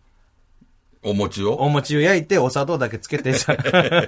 [1.04, 1.54] お餅を？
[1.56, 3.56] お餅を焼いて、お砂糖だけつけてさ。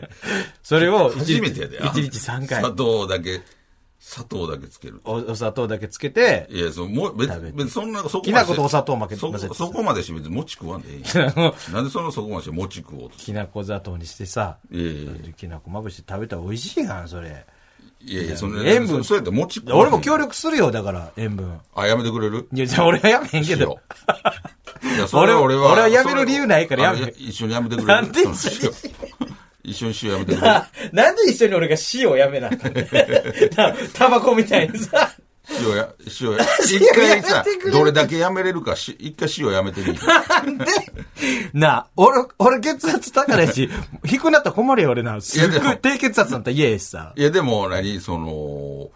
[0.62, 1.78] それを初めてやで。
[1.80, 2.70] 1日3回砂。
[2.72, 3.42] 糖だけ、
[4.00, 5.00] 砂糖だけつける。
[5.04, 8.22] おお砂糖だけつけて、いや、その、もう、別食べて別にそんな、そこ。
[8.22, 11.40] きな粉とお砂糖負けそ混ぜてそこまでして別に餅食わんでいい な粉
[11.72, 17.44] なんでそのそこまでして餅食おうときな粉砂糖にしてさ、いやいやきな粉まぶして食べたら美味しいやん、それ。
[18.02, 21.58] いやいや、その塩分そそうやって餅食わん俺も協力するよ、だから、塩分。
[21.74, 22.48] あ、やめてくれる？
[22.52, 23.78] いや、じゃあ俺はやめへんけど。
[24.94, 25.72] いや、それは俺は。
[25.72, 28.26] 俺はやめる理由ないからやめあ一緒にやめてくれるなんで一
[28.66, 28.74] 緒に？
[29.72, 32.86] 一緒に塩やめてくれるななんで一緒に俺が塩をやめなあかんねん
[33.54, 35.10] たタバコみたいにさ。
[35.60, 35.88] 塩や、
[36.20, 36.38] 塩や。
[36.72, 39.94] 塩一回さやめてくれ、どれだけやめれるかし、一回塩やめてみる。
[39.94, 40.64] なんで？
[41.52, 43.70] なあ、俺、俺血圧高いし、
[44.04, 45.20] 低くなったら困るよ、俺な。
[45.20, 47.12] すっごい低血圧になったら嫌やしさ。
[47.16, 48.90] いや、でも、何、その、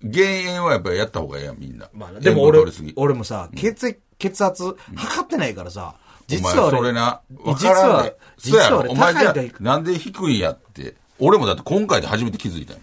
[0.00, 1.88] 減塩はやっぱりやった方がええやん、みんな。
[1.92, 2.60] まあな、でも俺
[2.94, 5.94] 俺もさ、血液、血圧測ってないからさ、
[6.26, 10.94] 実は俺、それな、わ実はで、実は俺お前じゃなんで低いんやって。
[11.18, 12.80] 俺もだって今回で初めて気づいたよ。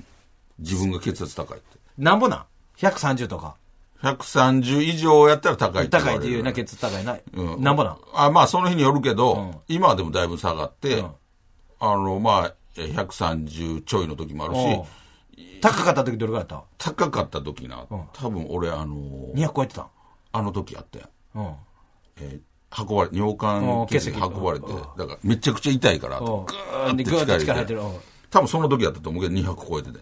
[0.60, 1.78] 自分が血圧高いって。
[1.98, 2.44] なんぼなん
[2.78, 3.56] ?130 とか。
[4.02, 5.98] 130以上やったら高いって。
[5.98, 7.18] 高いって言うな、血圧高いな。
[7.34, 7.98] うんなんぼなん？
[8.14, 11.12] あ、まあその日によるけど、うん今はでもだいぶ下がって、うん
[11.80, 18.96] あの、まあ、え130ちょいの時もあるし、高かった時どれぐらいだっ高かった時な、うん多分俺あの
[19.36, 19.88] た ?200 超えてた
[20.32, 21.10] あの時あったやん。
[21.36, 21.56] うん。
[22.18, 27.76] えー運ばれ、尿管結石うん運ばれてうん、だからめちゃくちゃ痛いから、うんぐーって力力入れて入って
[28.32, 30.00] 多分その時やったと思うけど200超えてて。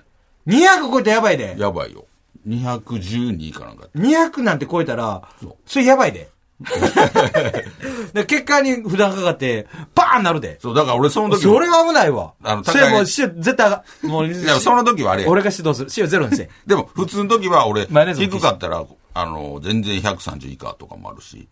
[0.48, 1.56] 200超えたらやばいで。
[1.58, 2.06] やばいよ。
[2.48, 3.88] 212かなんか。
[3.96, 5.28] 200なんて超えたら
[5.66, 6.30] それやばいで。
[8.14, 10.60] で血管に負担かかって、バーンなるで。
[10.62, 12.34] そう、だから俺その時それは危ないわ。
[12.44, 16.04] あのそれもう、高い塩絶対もう、いや、その時はあれや俺が指導する。
[16.04, 16.50] 塩ゼロにせえ。
[16.68, 21.48] でも普通の時は俺、低かったら、あの、全然130以下とかもあるし。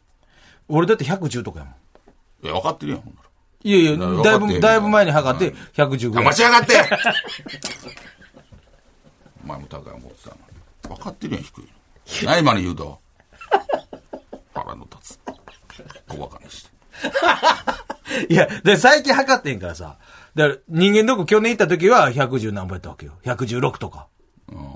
[0.67, 1.76] 俺だって110とかやもん。
[2.43, 3.30] いや、分かってるやん、ほんなら。
[3.62, 6.26] いやいや、なだいぶ、だいぶ前に測って110ぐらい。
[6.26, 6.74] 間違がって
[9.43, 10.95] お前も高い思ってたのに。
[10.95, 11.62] 分かってるやん、低い
[12.24, 12.30] の。
[12.32, 13.00] ない今の言うと。
[14.54, 15.19] 腹の立つ。
[16.08, 16.72] 小馬鹿にして。
[18.34, 19.98] いや、で、最近測ってんからさ。
[20.36, 23.13] だから、人間ドック去年行った時は110何本やったわけよ。
[23.24, 24.08] 116とか。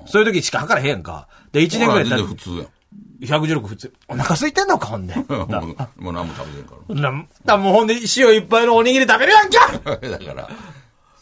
[0.05, 1.27] そういう時しか測らへんやんか。
[1.51, 2.67] で、1年ぐらい経って普、通やん。
[3.21, 3.93] 116普通。
[4.07, 5.15] お腹空いてんのか、ほんで。
[5.97, 9.97] もう何も食べてんかな、だもうほんで塩いっぱいのおにぎり食べるやんから。
[10.17, 10.49] だから、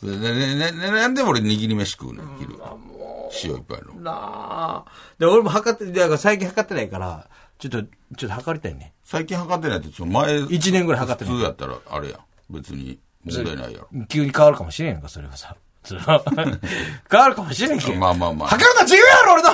[0.03, 2.55] ねねねねなんで俺握り飯食うねん、昼。
[3.43, 4.01] 塩いっぱいの。
[4.01, 4.85] なあ。
[5.19, 7.27] で、俺も測って、だから最近測ってないから、
[7.59, 8.93] ちょっと、ちょっと測りたいね。
[9.03, 10.39] 最近測ってないって、前。
[10.49, 12.19] 一年ぐらい測ってない普通やったら、あれやん。
[12.49, 13.87] 別に問題ないやろ。
[14.07, 15.55] 急に変わるかもしれんやんか、それはさ。
[15.83, 16.23] それは
[17.09, 17.95] 変わるかもしれんけど。
[17.95, 19.49] まあまあまあ測るの自由やろ、俺の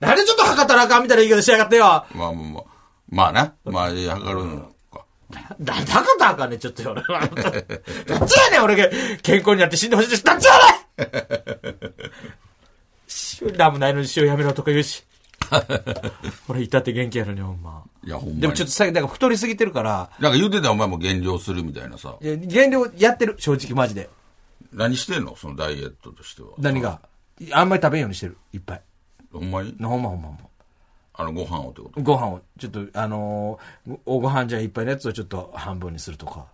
[0.00, 1.84] なんでちょっと測ったらあかんみたいな言い方しやがってよ。
[1.84, 2.64] まあまあまあ。
[3.10, 3.54] まあな。
[3.64, 5.04] まあ、測るのか。
[5.30, 7.26] なんで測ったらあかんねん、ちょっと俺は。
[7.26, 8.88] どっちやねん、俺が
[9.22, 10.24] 健康になって死んでほしいです。
[10.24, 11.92] どっちやねん
[13.50, 15.04] 塩なんもないのに塩やめろとか言うし。
[16.48, 17.82] 俺、いたって元気やのに、ほんま。
[18.04, 18.40] いや、ほんまに。
[18.40, 22.16] でもちょっと最近、だから太りすぎてるから、なんか言うてたお前も減量するみたいなさ。
[22.20, 24.10] いや減量やってる、正直マジで。
[24.72, 25.34] 何してんの？
[25.36, 26.48] そのダイエットとしては。
[26.58, 27.00] 何が？
[27.52, 28.82] あんまり食べんようにしてる、いっぱい。
[29.32, 29.74] ほんまに？
[29.80, 30.40] ほんまほんまほんま。
[31.14, 32.00] あの、ご飯をってこと？
[32.02, 36.46] ご飯を、ちょっと、あのーおご飯じゃいっぱいのやつをちょっと半分にするとか。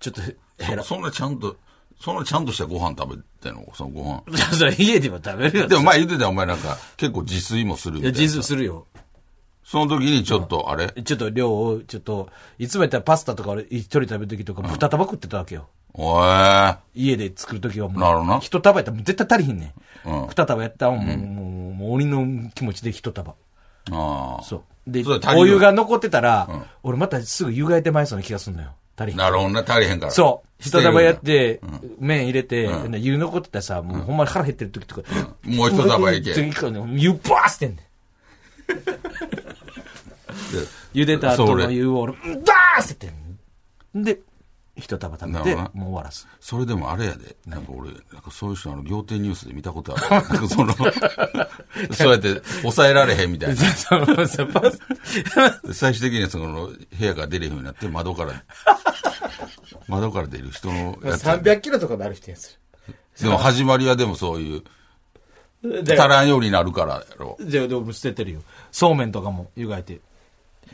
[0.00, 0.22] ちょっと
[0.58, 0.82] 減ら。
[0.84, 1.56] そんなちゃんと、
[2.00, 3.66] そんなちゃんとしたご飯食べてんの？
[3.74, 4.22] そのご飯。
[4.56, 5.68] それ家でも食べるよ。
[5.68, 8.22] でも前言ってたお前なんか結構自炊もするみいや、たいな。
[8.22, 8.86] 自炊するよ。
[9.64, 10.88] その時にちょっとあれ？
[11.02, 12.28] ちょっと量を、ちょっと、
[12.58, 15.68] いつもやったらパスタとか俺一人食べる時とか豚束食ってたわけよ。
[15.94, 18.00] おえ家で作る時はもう。
[18.00, 19.66] なるほどな一束やったら絶対足りひんね
[20.04, 20.10] ん。
[20.10, 23.34] うん二束やったらもう、もう、もう鬼の気持ちで一束。
[23.90, 24.42] ああ。
[24.42, 24.62] そう。
[24.86, 25.02] で、
[25.34, 28.72] お湯が残ってたら、俺またすぐ湯がいてまいそうな気がするのよ。
[28.96, 29.18] 足りひん。
[29.18, 30.12] なるほどね、足りへんから。
[30.12, 30.48] そう。
[30.58, 31.60] 一束やだって、
[31.98, 35.02] 麺入れて、湯残ってたらさ、もうほんまに腹減ってる時とか。
[35.44, 37.80] もう一束いけ次からね湯バー捨てんねん。
[40.96, 43.12] 茹でた後の湯を俺、バー捨てて
[43.98, 44.20] んで、
[44.76, 46.26] 一束食べて、もう終わらす。
[46.40, 47.36] それでもあれやで。
[47.46, 50.10] なんか俺、なんかそういう人あの、仰天ニュースで見たことある。
[50.10, 50.84] なんかその、そ
[52.08, 53.62] うやって抑えられへんみたいな。
[55.72, 58.42] 最終的にはその、部屋から出れへんようになって、窓から、
[59.86, 61.24] 窓から出る人のやつ。
[61.24, 62.58] 300キロとかなる人やつ。
[63.20, 64.64] でも始まりはでもそういう、
[65.82, 67.38] 足らんようになるからやろ。
[67.40, 68.42] じゃあ、でも捨ててるよ。
[68.72, 70.00] そうめんとかも湯がいて。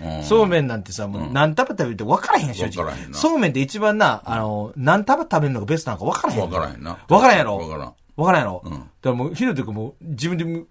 [0.00, 0.22] うん。
[0.24, 2.70] そうめんなんてさ、もう何束食べるって分からへん、正直。
[2.70, 3.18] 分からへんな。
[3.18, 6.40] そうめんって一番な、あの、何束食べるのがベストなのか分からへん。
[6.40, 6.98] 分からへんな。
[7.08, 7.58] 分からへんやろ？
[7.58, 7.94] 分からん。
[8.16, 8.62] 分からんやろ？
[8.66, 8.70] ん。
[8.70, 10.64] だからもう、ひろとくんもう自分でも、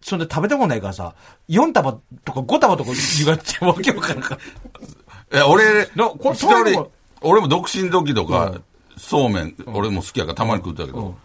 [0.00, 1.14] そんな食べたことないからさ、
[1.48, 1.92] 4束
[2.24, 4.38] とか5束とか湯がいてわけわからんか
[5.32, 5.40] ら。
[5.40, 6.90] え、俺、なこれ一人、
[7.22, 8.54] 俺も独身時とか、
[8.96, 11.16] そうめん、俺も好きやからたまに食ったけど、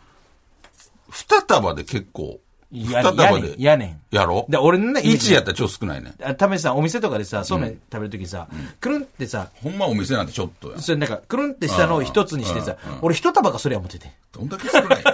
[1.11, 2.39] 二束で結構、
[2.71, 4.15] や、やねん、やねん。
[4.15, 4.45] やろ？
[4.47, 6.13] で、俺のね、家で一やったら超少ないね。
[6.23, 8.47] あためさ、お店とかでさ、そうめん食べるときさ、
[8.79, 10.79] くるんってさ、ほんまお店なんてちょっとや。
[10.79, 14.11] それなんか、くるんってしたのを一つにしてさ、俺一束がそれは持ってて。
[14.31, 15.03] どんだけ少ない？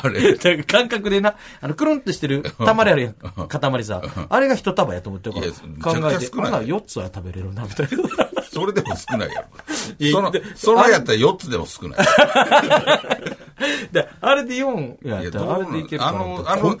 [0.00, 0.38] あれ？
[0.64, 3.14] 感覚でな、あの、くるんってしてる、たまりあるやん、
[3.48, 4.00] 塊さ。
[4.28, 8.27] あれが一束やと思ってるから、考えて、めちゃくちゃ少ないほな4つは食べれるな、みたいな。
[8.58, 9.48] それでも少ないやろ。
[10.10, 11.98] そので、そのやったら4つでも少ない。
[13.92, 16.18] で、あれで4やったら、あれでいけるかな？
[16.18, 16.78] あの、とあの、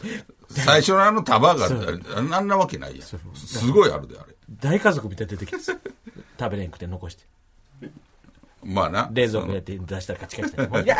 [0.48, 1.68] 最初のあの束が、あ
[2.36, 3.06] あんなわけないやん。
[3.06, 3.16] す
[3.70, 4.34] ごいあるで、あれ。
[4.60, 5.74] 大家族みたいに出てきてさ
[6.38, 7.24] 食べれんくて残して。
[8.64, 9.08] まあな。
[9.12, 10.66] 冷蔵庫やって出したらカチカチで。
[10.66, 10.96] もういや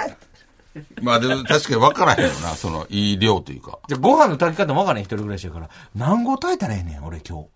[1.03, 3.81] まあでも確かに分からへんよな、その、いい量というか。
[3.89, 7.49] じゃあご飯の炊き方もわからへん一人暮らしやから、何合炊いたらええねん、俺今日。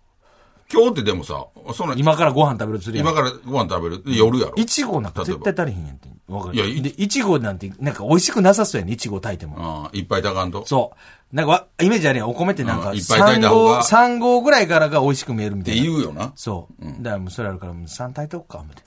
[0.73, 4.53] 今日ってでもさ、その、今からご飯食べるつりやん今からご飯食べる夜やろ。
[4.55, 6.09] 1合なんか絶対足りへんやんって。
[6.27, 9.55] わかるいやいで、1合なんて、なんか美味しくなさそうやねん、1合炊いても。
[9.59, 10.65] ああいっぱい炊かんと。
[10.65, 10.93] そ
[11.31, 11.35] う。
[11.35, 15.87] なんかわ、イメージあるやん、お米ってなんか、うんいっぱい炊いた3合、方が3合ぐらいからが美味しく見えるみったていな。
[15.89, 16.33] 言うよな。
[16.35, 16.85] そう。
[17.03, 18.81] だからもうそれあるから、もう3炊いておくか、思って。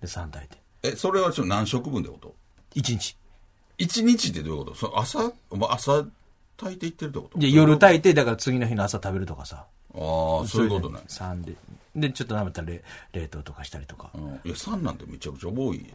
[0.00, 0.58] で、3炊いて。
[0.84, 2.34] え、それはちょっと何食分ってこと
[2.76, 3.16] ？1日。
[3.78, 4.76] 一日ってどういうこと？
[4.76, 6.04] その朝、お前朝
[6.56, 7.38] 炊いていってるってこと？
[7.38, 9.66] で、夜い炊いて、だから次の日の朝食べるとかさ。
[9.94, 11.00] ああ、そういうことね。
[11.08, 11.54] 3で。
[11.94, 14.10] で、ちょっと舐めたら冷冷凍とかしたりとか。
[14.14, 15.94] うんいや、3なんてめちゃくちゃ多い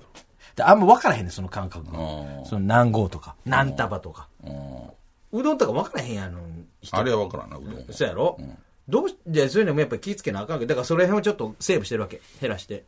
[0.60, 1.98] あんま分からへんねん、その感覚が
[2.46, 4.28] その何合とか、何束とか。
[4.44, 4.90] うん
[5.30, 6.40] うどんとか分からへんやの、
[6.82, 7.82] 人あれは分からんな、うどんは。
[7.92, 8.40] そうやろ、
[8.88, 12.22] どうし、じゃあそういうのもやっぱり気ぃつけなあかんわけどだからそれ辺をちょっとセーブしてるわけ。
[12.40, 12.86] 減らして。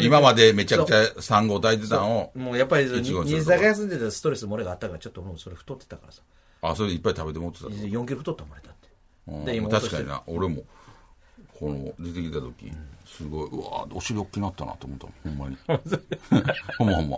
[0.00, 3.12] 今までめちゃくちゃ3合炊いてたのを、もうやっぱり、水
[3.44, 6.22] とが休んでたストレスも俺があったから、ちょっともうそれ太ってたからさ。
[6.62, 8.72] あ、それでいっぱい食べて持ってたと？4キロ太ったもん俺だって。
[8.72, 8.75] うん
[9.44, 10.62] で今確かにな、俺も、
[11.58, 12.72] この、出てきた時、
[13.04, 15.56] すごい、うわお尻大きなったなと思ったほんまに。
[16.78, 17.16] ほんまほんま。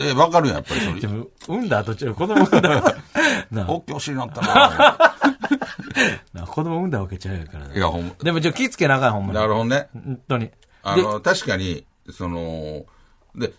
[0.00, 1.06] え、えわかるやん、やっぱりそれで。
[1.08, 2.94] も、産んだ後、ちょ子供産んだ後
[3.50, 4.54] なあ大きいお尻になったな
[6.34, 7.74] なあ子供産んだわけちゃうやからな。
[7.74, 8.14] いや、ほんま。
[8.22, 9.34] でも、ちょ、気ぃつけなあかん、ほんまに。
[9.38, 9.88] なるほどね。
[9.94, 10.46] 本当に。
[10.46, 12.84] で、あの、確かに、その、
[13.34, 13.52] で、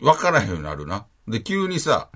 [0.00, 1.06] わからへんようになるな。
[1.26, 2.08] で、急にさ、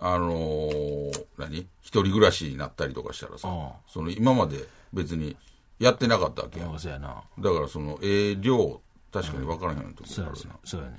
[0.00, 1.66] あのー何？
[1.88, 4.58] 一人暮らしになったりとかしたらさうん、その今まで
[4.92, 5.38] 別に
[5.78, 6.78] やってなかったわけやん。
[6.78, 7.22] そうやな。
[7.38, 10.34] だからその、ええ量、確かに分からへんとこあるな。。
[10.64, 10.98] そうやね。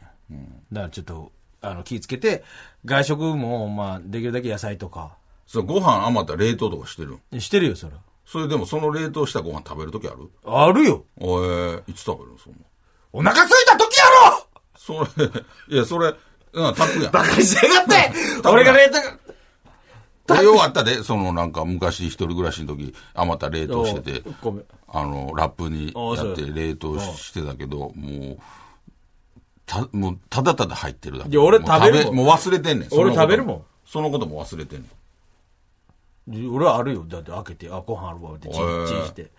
[0.71, 2.43] だからちょっと、あの、気ぃつけて、
[2.85, 5.11] 外食も、まあ、できるだけ野菜とか、
[5.45, 7.93] そう、ご飯余ったら冷凍とかしてるんしてるよ、それ。
[8.25, 10.29] それでもその冷凍したご飯食べるときある？
[10.43, 11.05] あるよ。
[11.19, 12.59] おえいつ食べるのそんな。
[13.11, 16.15] お腹空いた時やろそれ、いや、それ、
[16.53, 17.11] うん、炊くやん。
[17.11, 18.97] バカにしやがって俺が冷凍、
[20.29, 24.29] 俺ようあったで、そのなんか昔一人暮らしの時余った冷凍してて。
[24.87, 28.37] あの、ラップにやって冷凍してたけど、もう、
[29.65, 31.29] た、もう、ただただ入ってるだけ。
[31.29, 32.89] いや俺食べるもう忘れてんねん。
[32.91, 33.63] 俺食べるもん。
[33.85, 34.91] そのことも忘れてんねん。
[36.51, 37.05] 俺はあるよ。
[37.07, 39.31] だって開けて、あ、ご飯あるわ、ってチンチンして。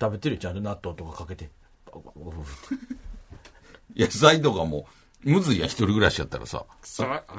[0.00, 1.50] 食べてるよちゃんと納豆とかかけて。
[3.96, 4.86] 野菜とかも、
[5.22, 6.64] むずいやん、一人暮らしやったらさ。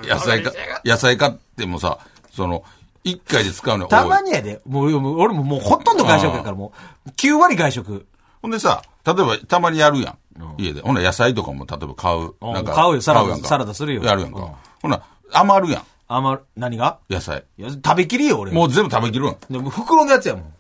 [0.04, 0.52] 野菜か、
[0.84, 2.00] 野菜買ってもさ、
[2.32, 2.64] その、
[3.12, 4.62] 一回で使うの多いたまにやで。
[4.66, 4.86] もう、
[5.20, 6.74] 俺ももうほとんど外食やから、も
[7.06, 8.06] う、9割外食。
[8.42, 10.18] ほんでさ、例えばたまにやるやん。
[10.58, 10.82] 家で。
[10.82, 12.34] ほんなら野菜とかも例えば買う。
[12.40, 14.40] うんなんか買うよサラダ買やんかサラダするよやるやんか。
[14.40, 14.48] うん
[14.84, 15.02] ほな、
[15.34, 15.84] 余るやん。
[16.10, 17.00] あんま、何が？
[17.10, 17.44] 野菜。
[17.58, 18.52] いや、食べきりよ、俺。
[18.52, 19.36] もう全部食べきるん。
[19.50, 20.54] でも袋のやつやもん。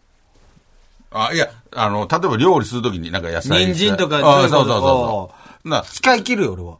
[1.11, 3.65] あ、いや、あの、例えば料理するときになんか野菜。
[3.65, 5.31] 人参とかあそううそううそうそ
[5.63, 5.69] う。
[5.69, 6.77] な、使い切るよ、俺は。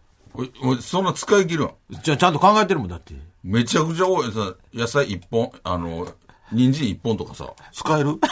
[0.64, 1.70] おおそんな使い切るん？
[2.04, 3.14] ちゃちゃんと考えてるもん、だって。
[3.48, 4.32] めちゃくちゃ多い。
[4.32, 6.06] さ、野菜一本、あの、
[6.52, 8.20] 人参一本とかさ、使える？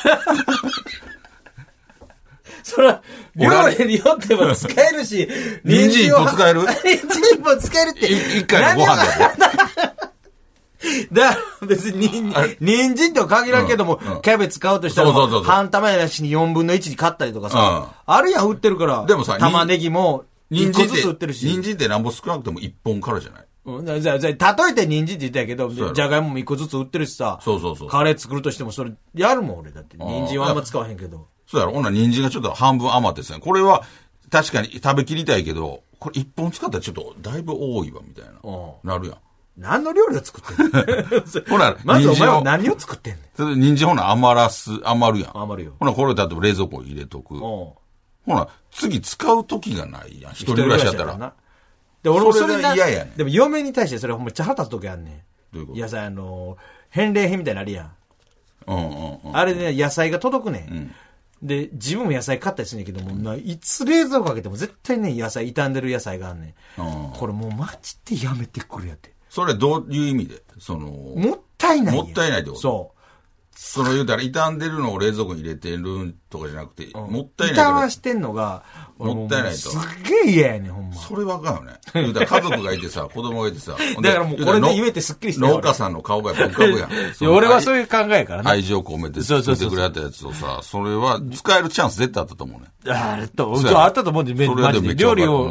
[2.63, 3.01] それは、
[3.35, 5.27] 料俺理によっても使えるし、
[5.63, 6.61] 人参一本使える？
[6.61, 6.97] 人参
[7.35, 8.07] 一本使えるって。
[8.07, 9.09] い一回のご飯で。
[11.11, 15.11] だから別に人人参とは限らんけども、うんうんキャベツ買うとしたら、
[15.43, 19.05] 半玉やしに4分の1に買ったりとかさ、あるやん、売ってるから。
[19.05, 21.45] でもさ玉ねぎも、1個人参ずつ売ってるし。
[21.47, 23.44] 人参ってなんぼ少なくても一本からじゃない？
[23.65, 29.97] うん、じゃあじゃあ例えて人参って言ったけど、じゃがいもも1個ずつ売ってるしさ、そうそうそうカレー作るとしてもそれやるもん、俺だって。
[29.97, 31.27] 人参はあんま使わへんけど。
[31.47, 33.83] そうやろほんなら人参がちょっと半分余ってさ、これは
[34.29, 38.31] 確かに食べきりたいけど、これ一本使ったらちょっとだいぶ多いわ、みたいな。
[38.43, 39.17] うなるやん。
[39.57, 41.49] 何の料理を作ってんの？
[41.49, 43.23] ほら、 まずお前人参をは何を作ってんねん。
[43.35, 45.37] それで人参ほな余らす、余るやん。
[45.37, 47.37] 余るよほな、これ例えば冷蔵庫に入れとく。
[47.39, 47.77] ほ
[48.27, 48.35] うん。
[48.35, 50.31] な、次使う時がないやん。
[50.33, 51.33] 一人暮らしやったら。
[52.09, 52.11] な。
[52.13, 55.13] で、俺もそそれ嫌やねんでも嫁に対してそれほんま茶腹立つ時あんねん。
[55.53, 55.79] どういうこと？
[55.79, 56.57] 野菜あの、
[56.89, 57.91] 返礼品みたいなのあるやん。
[58.67, 59.37] うんうんうん。
[59.37, 60.95] あれで、ね、野菜が届くねん。
[61.41, 66.81] で、自分も野菜買ったりするんやけども、ないつ冷蔵庫開けても絶対ね、野菜、傷んでる野菜があんねん。
[66.81, 69.13] うんこれもうマジでやめてくれやって。
[69.29, 70.41] それどういう意味で？
[70.59, 72.61] その、もったいないもったいないってこと？
[72.61, 72.91] そ
[73.57, 76.97] その言うたら傷んでるのを冷蔵庫に入れてるとかじゃなくて、う。
[77.07, 77.77] もったい傷ないけど。
[77.77, 78.63] はしてんのが、
[78.99, 80.95] 俺もったいないとすっげえ嫌やねん、ほんま。
[80.95, 81.73] それわかんよね。
[81.93, 83.77] 言うたら家族がいてさ、 子供がいてさ。
[84.01, 87.31] だからもうこれで言えてすっきりしてる農家さんの顔がやっぱ浮かぶやん。
[87.33, 88.51] 俺はそうういう考えやからね。
[88.51, 92.67] 愛情込めて作ってくれたやつをさ、それは使えるチャンス絶対あったと思うね。
[92.93, 94.45] あっと、あったと思うんで、め。
[94.45, 95.43] っちゃ料理を、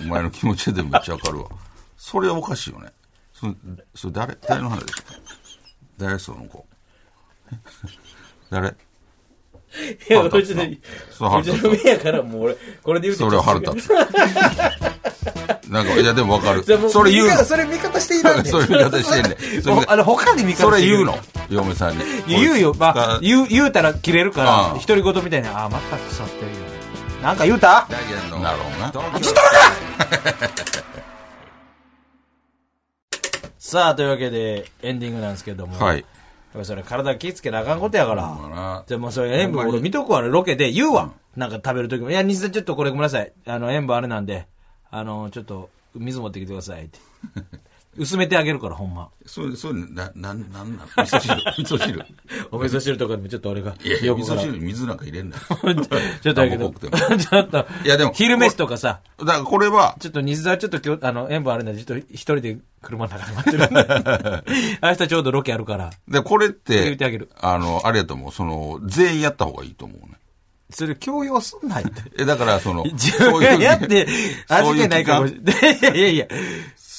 [0.00, 1.46] お前の気持ちでめっちゃわかるわ。
[1.96, 2.92] それはおかしいよね。
[3.32, 3.46] そ
[3.94, 4.38] それ誰？
[4.48, 4.82] 誰の話？
[5.96, 6.18] 誰？
[6.18, 6.66] その子
[8.50, 8.68] 誰？
[8.68, 10.64] いや、俺ちょっと、
[11.10, 13.90] そうちの目やからもう俺、これで言うとそれは腹立つ。
[15.68, 16.62] なんか、いやでもわかる。
[16.90, 17.28] それ言う。
[17.44, 18.46] それ味方していらんねん。
[18.52, 19.30] それ味方してんね
[19.82, 21.18] んあの、他に味方してるそれ言うの？
[21.50, 22.04] 嫁さんに。
[22.28, 22.72] 言うよ。
[22.78, 26.52] まあ使、言う、言うたら切れるから、独り言みたいな、ああ、また腐ってるよ。
[27.20, 27.88] なんか言うた？
[28.40, 29.18] なるほどな。
[33.58, 35.82] さあ、というわけで、エンディングなんですけども。
[35.84, 36.04] はい。
[36.62, 38.26] それ体気ぃつけなあかんことやから。
[38.26, 41.12] ほんまなじゃあもうそれ塩分俺見とくわ、ロケで言うわ。
[41.36, 42.10] なんか食べるときも。
[42.10, 43.32] いや、西田ちょっとこれごめんなさい。
[43.46, 44.46] あの、塩分あれなんで、
[44.90, 46.98] あの、ちょっと、水持ってきてくださいって。
[47.96, 49.08] 薄めてあげるから、ほんま。
[49.26, 50.88] そうそうな、なん、なんなん？
[50.96, 52.04] 味噌汁、 味噌汁。
[52.50, 53.74] お味噌汁とかでもちょっと俺が。
[53.82, 55.42] いや、味噌汁に水なんか入れんなよ。
[56.22, 56.42] ちょっと。
[56.42, 57.66] あ僕濃くても ちょっと。
[57.84, 64.78] いやでも昼飯とかさ、だからこれは、ちょっと西田はちょっと今日、あの、塩分あれなんで、ちょっと一人で車の中で待ってるんで。
[64.82, 65.90] 明日ちょうどロケあるから。
[66.08, 68.32] で、これっ言ってあげる、てあの、あれやと思う。
[68.32, 70.14] その、全員やった方がいいと思うね。
[70.70, 72.02] それ強要すんないって。
[72.18, 74.08] え、だから、その、自分がやって、
[74.48, 75.78] 味気ないかもしれない。
[75.78, 76.26] いやいやいや、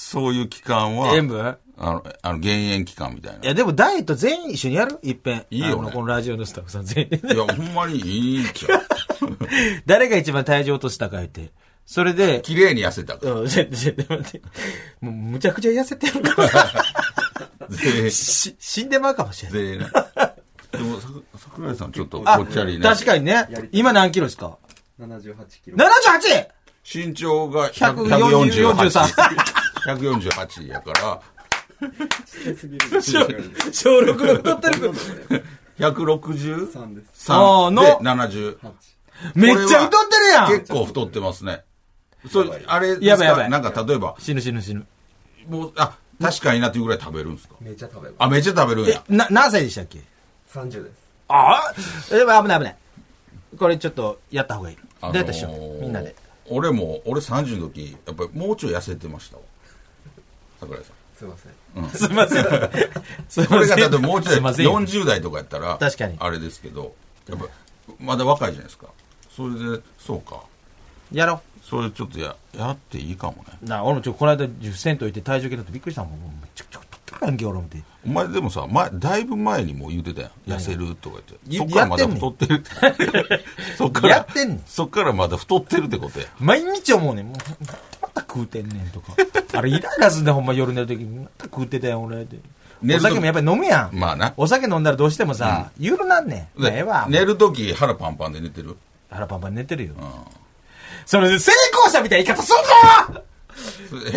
[0.05, 3.39] そういう期間は、塩分あの、あの、減塩期間みたいな。
[3.43, 4.99] いや、でもダイエット全員一緒にやる？
[5.01, 5.45] いっぺん。
[5.49, 7.19] いいよねこのラジオのスタッフさん全員。
[7.33, 8.81] いや、ほんまにいいんちゃう。
[9.87, 11.51] 誰が一番体重落としたか言って。
[11.87, 13.33] それで、綺麗に痩せたから。
[13.33, 14.41] うん、 ちょ、ちょ、待って。
[15.01, 17.67] もう、むちゃくちゃ痩せてるから。
[17.69, 19.59] ぜし、死んでまうかもしれない。
[19.59, 19.77] ぜ
[20.71, 22.83] でも、さ桜井さんちょっとぽっちゃりね。
[22.83, 23.47] 確かにね。
[23.71, 24.55] 今何キロですか
[24.99, 25.77] 78キロ。
[25.77, 26.47] 78!
[26.85, 30.29] 身長が140 148。
[30.29, 31.21] 148やから、
[33.01, 34.91] 小6の太ってる。
[35.77, 37.31] 163 3です。
[37.31, 38.57] あーので70。
[39.35, 41.63] めっちゃ太ってるやん結構太ってますね。
[42.31, 44.85] それ、あれですやばいやばいかなんか例えば、死ぬ死ぬ死ぬ。
[45.47, 47.55] もう、あ、確かになっていうぐらい食べるんですか？
[47.61, 48.15] めっちゃ食べます。
[48.19, 49.99] あ、めっちゃ食べるんえや。、な、何歳でしたっけ
[50.53, 50.95] ？30です。
[51.27, 51.73] ああ
[52.11, 52.75] え、危ない危ない。
[53.57, 54.77] これちょっとやった方がいい。
[55.01, 55.77] あのーどうやったっしょ？
[55.81, 56.15] みんなで。
[56.47, 59.43] 俺も、俺30の時、やっぱりもうちょい痩せてましたわ。
[60.65, 60.95] 桜井さん。
[61.15, 61.89] すいません。
[61.89, 62.43] すいません。
[62.43, 62.67] すいま
[63.29, 63.47] せん。
[63.47, 64.67] これが例えばもうちょいすいません。
[64.67, 66.93] 40代とかやったら、確かにあれですけど、
[67.29, 67.45] やっぱ、
[67.99, 68.87] まだ若いじゃないですか。
[69.35, 70.41] それで、そうか。
[71.11, 73.57] やろそれちょっとや、やっていいかもね。
[73.63, 73.65] う。
[73.65, 76.11] な、俺もちょ、この間10セントいて体重計だってびっくりしたもん。
[76.11, 77.83] めちゃくちゃ太ってるやんけ、俺思って。
[78.05, 80.31] お前でもさ、前、だいぶ前にもう言うてたやん。
[80.45, 81.55] 痩せるとか言って。
[81.55, 82.63] いそっからまだ太ってる。
[83.77, 86.27] そっから、やってんそっからまだ太ってるってことや。
[86.39, 87.27] 毎日思うねん。
[87.29, 87.73] もう、ま
[88.15, 89.13] た食うてんねんとか。
[89.53, 91.19] あれイライラすんねん、ほんま夜寝るときに。
[91.19, 92.37] また食うてたやん、俺って。
[92.83, 93.95] お酒もやっぱり飲むやん。
[93.95, 94.33] まあな。
[94.37, 96.61] お酒飲んだらどうしてもさ、ゆるなんねん。
[96.61, 97.05] でええわ。
[97.09, 98.77] 寝るとき腹パンパンで寝てる？
[99.09, 99.93] 腹パンパン寝てるよ。
[99.99, 100.09] うん。
[101.05, 103.21] それで成功者みたいな言い方すんな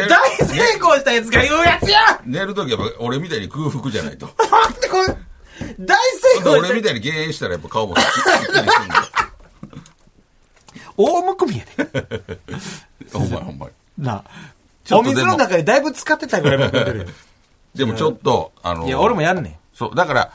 [0.03, 4.27] へ大成功したやつが言うやつや寝るときやっぱ俺みたいに空腹じゃないと。
[4.27, 5.07] なんでこれ、
[5.79, 5.97] 大
[6.35, 8.73] 成功俺みたいに減塩したらやっぱ顔もすっきりするんだよ。
[10.97, 11.87] 大むくみやで。
[13.13, 13.73] ほんまにほんまに。
[13.99, 14.25] な
[14.93, 17.05] お水の中でだいぶ使ってたぐらいむくんでるよ。
[17.75, 19.57] でもちょっと、あのいや、俺もやるねん。
[19.75, 19.95] そう。
[19.95, 20.33] だから、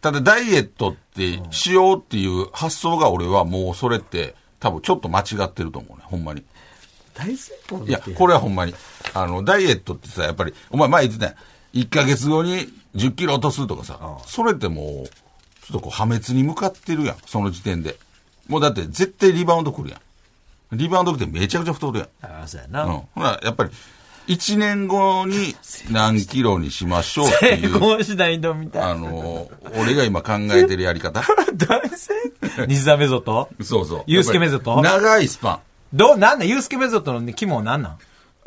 [0.00, 6.02] ただダイエットってしようっていう発想が俺はもうそれって多分ちょっと間違ってると思うね。
[6.04, 6.42] ほんまに。
[7.14, 8.32] 大成功いや、これ。
[8.32, 8.74] れはほんまに。
[9.14, 11.78] あの、ダイエットってさ、やっぱり、お前前言ってたやん。
[11.78, 15.08] 1ヶ月後に10キロ落とすとかさ、それってもう、
[15.66, 17.16] ちょっとこう破滅に向かってるやん。
[17.26, 17.96] その時点で。
[18.48, 20.00] もうだって絶対リバウンド来るやん。
[20.72, 22.08] リバウンド来てめちゃくちゃ太るやん。
[22.22, 22.84] ああ、そうやな。
[22.84, 22.92] うん。
[23.14, 23.70] ほら、やっぱり、
[24.28, 25.54] 1年後に
[25.90, 31.22] 何キロにしましょうって成いう、功しないのみたいあの、俺が今考えてるやり方。
[31.54, 32.14] 大成
[32.54, 33.48] 功西澤メゾット？
[33.62, 34.02] そうそう。
[34.06, 35.60] ユースケメソッドやっぱり長いスパ
[35.92, 36.48] どう、なんなん？
[36.48, 37.92] ユースケメゾットの肝はなんなん？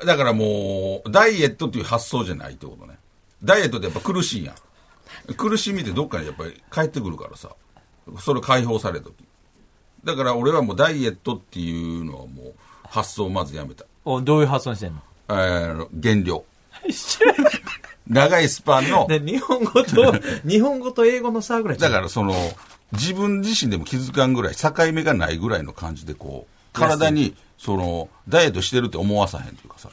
[0.04, 0.06] ン。
[0.06, 2.98] だからもう、ダイエットっていう発想じゃないってことね。
[3.44, 5.34] ダイエットってやっぱ苦しいやん。
[5.36, 7.50] 苦しみってどっかにやっぱり帰ってくるからさ。
[8.20, 9.16] それ解放された時。
[10.06, 12.54] だから俺はもうダイエットっていうのはもう
[12.88, 13.86] 発想をまずやめた。
[14.06, 15.02] おどういう発音してんの？
[15.30, 16.46] えー、減量。
[18.08, 20.14] 長いスパンの、で、日本語と、
[20.48, 21.78] 日本語と英語の差ぐらい。
[21.80, 22.36] だからその、
[22.92, 29.90] 自分自身でも気づかんぐらい、境目がないぐらいの感じでこう、体に、その、ダイエットしてるって思わさへんというかさ、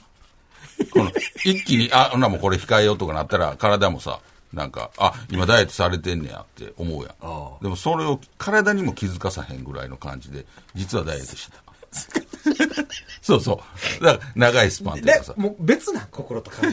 [0.92, 1.12] この、
[1.44, 4.20] 一気に、あ、ほなもうこれ控えようとかなったら、体もさ、
[4.52, 7.62] なんか、あ、今ダイエットされてんねやって思うやん。
[7.62, 10.44] でもそれを体にも気づかさへんぐらいの感じで、
[10.74, 11.62] 実はダイエットしてた。
[13.22, 13.60] そうそ
[14.00, 14.04] う。
[14.04, 15.34] だから、長いスパンっていうでかさ、。
[15.36, 16.72] もう別な心と体。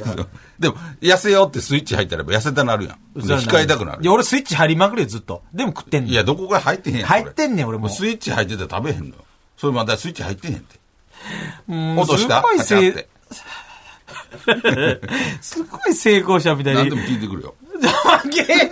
[0.59, 2.97] でも、痩せようってスイッチ入ったら痩せたなるやん。
[3.21, 5.43] で控えたくなるいや、俺スイッチ入りまくるよ、ずっと。
[5.53, 6.11] でも食ってんねん。
[6.13, 7.07] いや、どこが入ってへんやん。
[7.07, 9.23] 入ってんねん俺もうスイッチ入ってたら食べへんのよ。
[9.57, 10.79] それまだスイッチ入ってへんって。
[11.67, 12.43] うん落とした？
[15.41, 16.95] すごい成功者みたいに何で。
[16.95, 17.55] も聞いてくるよ。
[18.29, 18.69] げ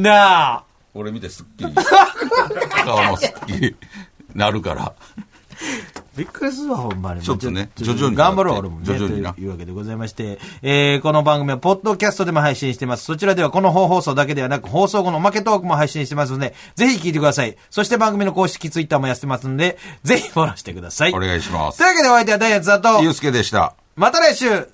[0.00, 0.64] なあ。
[0.94, 1.74] 俺見てすっきり。
[2.84, 3.76] 顔もすっきり
[4.34, 4.94] なるから。
[6.16, 7.22] びっくりするわ、ほんまに。
[7.22, 8.86] ちょっとね徐々に頑張ろう、俺もね。
[8.86, 13.04] 徐々になというわけでございまして、えー、この番組は、ポッドキャストでも配信してます。
[13.04, 17.56] そちらでは、この本放送だけではなく、放送後のおまけトークも配信してますので、ぜひ聞いてください。
[17.70, 21.12] そして番組の公式ツイッターもやってますので、ぜひフォローしてください。
[21.12, 23.74] お願いしますというわけで、お相手はダイアンツだとゆう、すけでした。
[23.96, 24.68] また来週